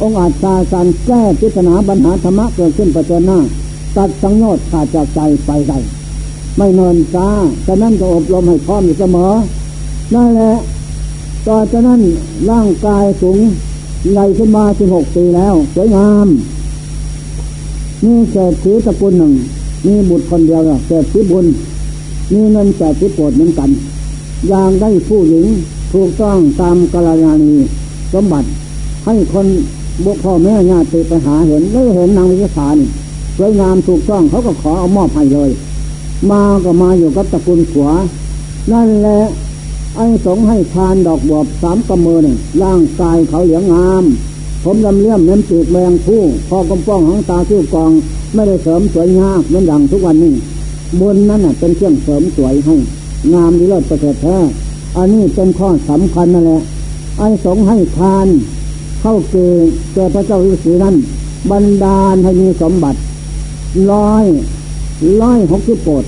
[0.00, 3.38] องค์อาจชาสันแก้พิจารณาปัญหาธรรมะเกิดขึ้นประเจนหน้า
[3.96, 5.78] ตัดสังโยชน์ขาดจากใจไปได้
[6.56, 7.28] ไม่นอนซา
[7.66, 9.32] ฉะนั้นก็อบรมให้พร้อมอยู่เสมอ
[10.14, 10.52] นั่นแหละ
[11.46, 12.00] ต่อจากนั้น
[12.50, 13.38] ร่างกายสูง
[14.12, 16.28] ใหญ่ขึ้นมาสิบหกปีแล้ว สวยงาม
[18.04, 19.32] นี่เศรษฐีตระกูลหนึ่ง
[19.86, 21.46] มีบุตรคนเดียวเศรษฐีบุญ
[22.32, 23.70] มีเงินแจกที่โปรดเหมือนกัน
[24.48, 25.46] อย่างได้ผู้หญิง
[25.92, 27.52] ถูกต้องตามกาลยาณี
[28.12, 28.48] สมบัติ
[29.04, 29.46] ให้คน
[30.04, 32.88] บุพ่อแม่ญาติไปหาเห็นได้เห็นนางวิสานี่
[33.36, 35.50] สวยงามถูกต้องเขาก็ขอเอามอบให้เลย
[36.30, 37.88] มาก็มาอยู่กับตระกูลขัว
[38.72, 39.20] นั่นแหละ
[39.96, 44.04] ไอ้สงให้ทานดอกบวบสามกำมือเนี่ยร่างกายเขาเหลืองงาม
[44.64, 47.90] ผมลำเลี่ยมเน้นปีกแมงผู้พอกำป้องหางตาชื่อกอง
[48.34, 50.34] ไม่ได้เสริมสวยงามเหมือนดังทุกวันนี้
[51.00, 52.74] บนนั้นเป็นเครื่องเสริมสวยให้
[53.32, 54.36] งามดีเลิศประเสริฐแท้
[54.96, 56.60] อันนี้เป็นข้อสำคัญนั่นแหละ
[57.18, 58.28] ไอ้สงให้ทาน
[59.00, 59.34] เข้าเก
[59.94, 60.94] แก่พระเจ้าฤาษีนั้น
[61.50, 62.98] บรรดาลให้มีสมบัติ
[63.92, 64.24] ร้อย
[65.22, 66.04] ร้อยหกสิบโปด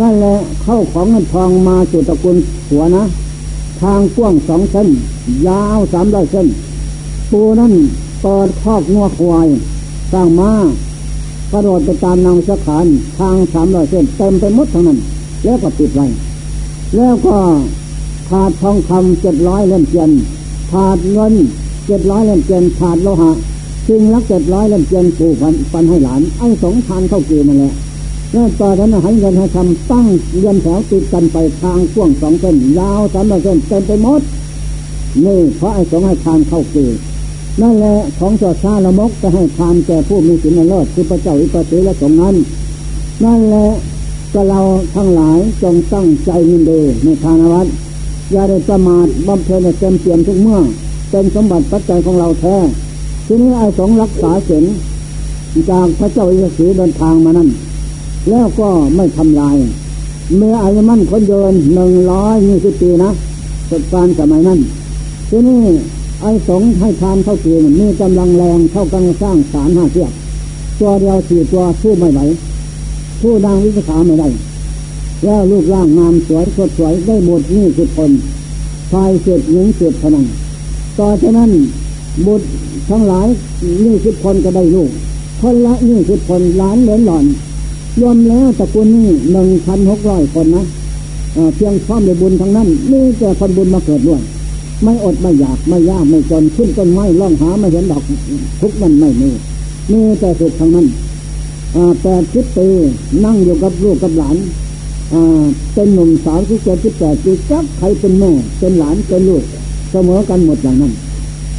[0.00, 2.36] นั่นแหละเข้าของเงินทองมาสู่ตระกูล
[2.70, 3.04] หัวนะ
[3.80, 4.88] ทางกว้างสองเส้น
[5.48, 6.46] ยาวสามร้อยเส้น
[7.30, 7.72] ปูนั่น
[8.22, 9.48] เปิดคอกงัวควาย
[10.12, 10.52] สร้างมา
[11.52, 12.86] กระโดดไปตามนางสะขาน
[13.18, 14.98] ทางสามร้อยเส้นเต็มไปหมดทั้งนั้น
[15.44, 16.06] แล้วก็ปิดไว้
[16.96, 17.36] แล้วก็
[18.30, 20.10] ขาดทองคำเจ็ดร้อยเล่มเทียน
[20.72, 21.34] ขาดเงิน
[21.86, 23.30] เจ็ดร้อยเล่มเจียนขาดโลหะ
[23.86, 27.72] สิ่งลักเจ็ดร้อยเล่มเจียนปู่ฟันฟันให้หลานไอ้สองทานเข้าเกนั่นแหละ
[28.32, 30.06] แล้วต่อจากนั้นให้เงินให้ทำตั้ง
[30.38, 34.20] เรียนแถวติดกันไปทางพ่วงสองเส้นยาวสามร้อยเส้นเต็มไปหมด
[35.24, 36.76] นี่เพราะไอ้สองให้ทานเข้าเก
[37.62, 42.34] นั่นแหละของจอดชาละมกจะให้ทานแก่ผู้มีศีลเลิศคือพระเจ้าอิปติและสงนั้น
[43.24, 43.66] นั่นแหละ
[44.32, 44.60] ก็เรา
[44.94, 47.66] ทั้งหลายจงตั้งใจยินดีในทานวัด
[48.32, 50.60] อย่าได้ประมาทบำเพ็ญเต็มเปี่ยมทุกเมื่อ
[51.10, 52.56] เป็นสมบัติปัจจัยของเราแท้
[53.26, 54.64] ทีนี้ไอ้สงรักษาเสียง
[55.70, 57.48] จากพระเจ้าอิสีเดินทางมานั่น
[58.30, 59.56] แล้วก็ไม่ทำลาย
[60.36, 63.10] เมื่ออายุมั่นคนเดินหนึ่งร้อยยี่สิบปีนะ
[63.70, 64.58] สดการสมัยนั้น
[65.28, 65.62] ทีนี้
[66.20, 70.12] ไอ้สงให้ทานเท่าปีมีกำลังแรงเท่ากันสร้างสารห้าเทียบ
[70.78, 72.20] ตัวเดียวสี่ตัวสู้ไม่ไหว
[73.20, 74.28] สู้นางวิสาไม่ได้
[75.24, 78.10] แล้วลูกร่างงามสวยสดสวยได้หมดนี่สิบคน
[78.92, 80.24] ชายเสร็จหญิงเสร็จพนัง
[80.98, 81.50] ต่อจากนั้น
[82.26, 82.46] บุตร
[82.90, 83.28] ทั้งหลาย
[83.84, 84.90] นี่สิบคนก็ได้ลูก
[85.40, 87.24] คนละนี่สิบคนล้านเหรียญหล่อน
[88.00, 90.64] รวมแล้วตระกูลนี่หนึ่งพันหกร้อยคนนะ
[91.54, 94.20] เพียงพร้อมในบุญทั้งนั้นนี่แต่คนบุญมาเกิดด้วย
[94.82, 98.02] ไม่อดไม่อยากไม่ยากไม่จนขึ้นต้นไม้ล่องหาไม่เห็นดอก
[98.60, 99.30] ทุกนั้นไม่มี
[99.90, 100.86] มีแต่สุดทั้งนั้น
[102.02, 102.68] แปดสิบปี
[103.24, 104.36] นั่งอยู่กับลูกกับหลาน
[105.74, 109.44] เป็นหนุ่มสาวที่เจ็ดสิบแปดปีจักใครเป็นแม่ เป็นหลานเป็นลูก
[109.90, 110.92] เสมอกันหมดอย่างนั้น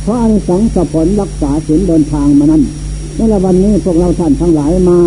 [0.03, 2.63] เพราะอันสังสผลรักษาศีลเดินทางมานั้น
[3.15, 4.97] ในวันนี้พวกเราท่านทั้งหลายมา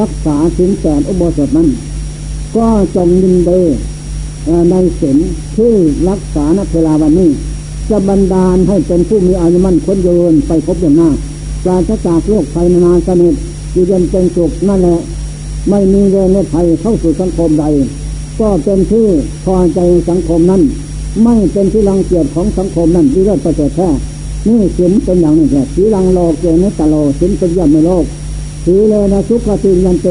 [0.00, 1.68] รักษาศีลแสนอุโบสถนั้น
[2.56, 3.60] ก็จงยินดี
[4.70, 5.18] ในศีล
[5.56, 5.72] ที่
[6.08, 7.30] รักษาณเวลาวันนี้
[7.90, 11.10] จะบันดาลให้เป็นผู้มีอายุมั่นคนยืนไปพบอย่างหน้า
[11.64, 13.34] ปราศจากโรคภัยนานาชนิด
[13.72, 14.98] อยู่เย็นเป็นสุขนั่นแหละ
[15.68, 17.64] ไม่มีเวรภัยเข้าสู่สังคมใด
[18.40, 19.06] ก็เป็นที่
[19.44, 20.62] พอใจสังคมนั้น
[21.24, 23.88] ไม่เป็นที่รังเกียจของสังคมนั้นที่เลิศประเสริฐแท้
[24.46, 28.04] นี่สินเป็นอย่างนี้แหละสีลังโลกเกนตโลสินเป็นยอดในโลก
[28.64, 30.08] สีเลนะสุขสิยันเต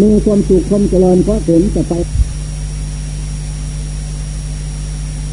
[0.00, 1.92] มีความสุขความเจริญเพราะสินจะไป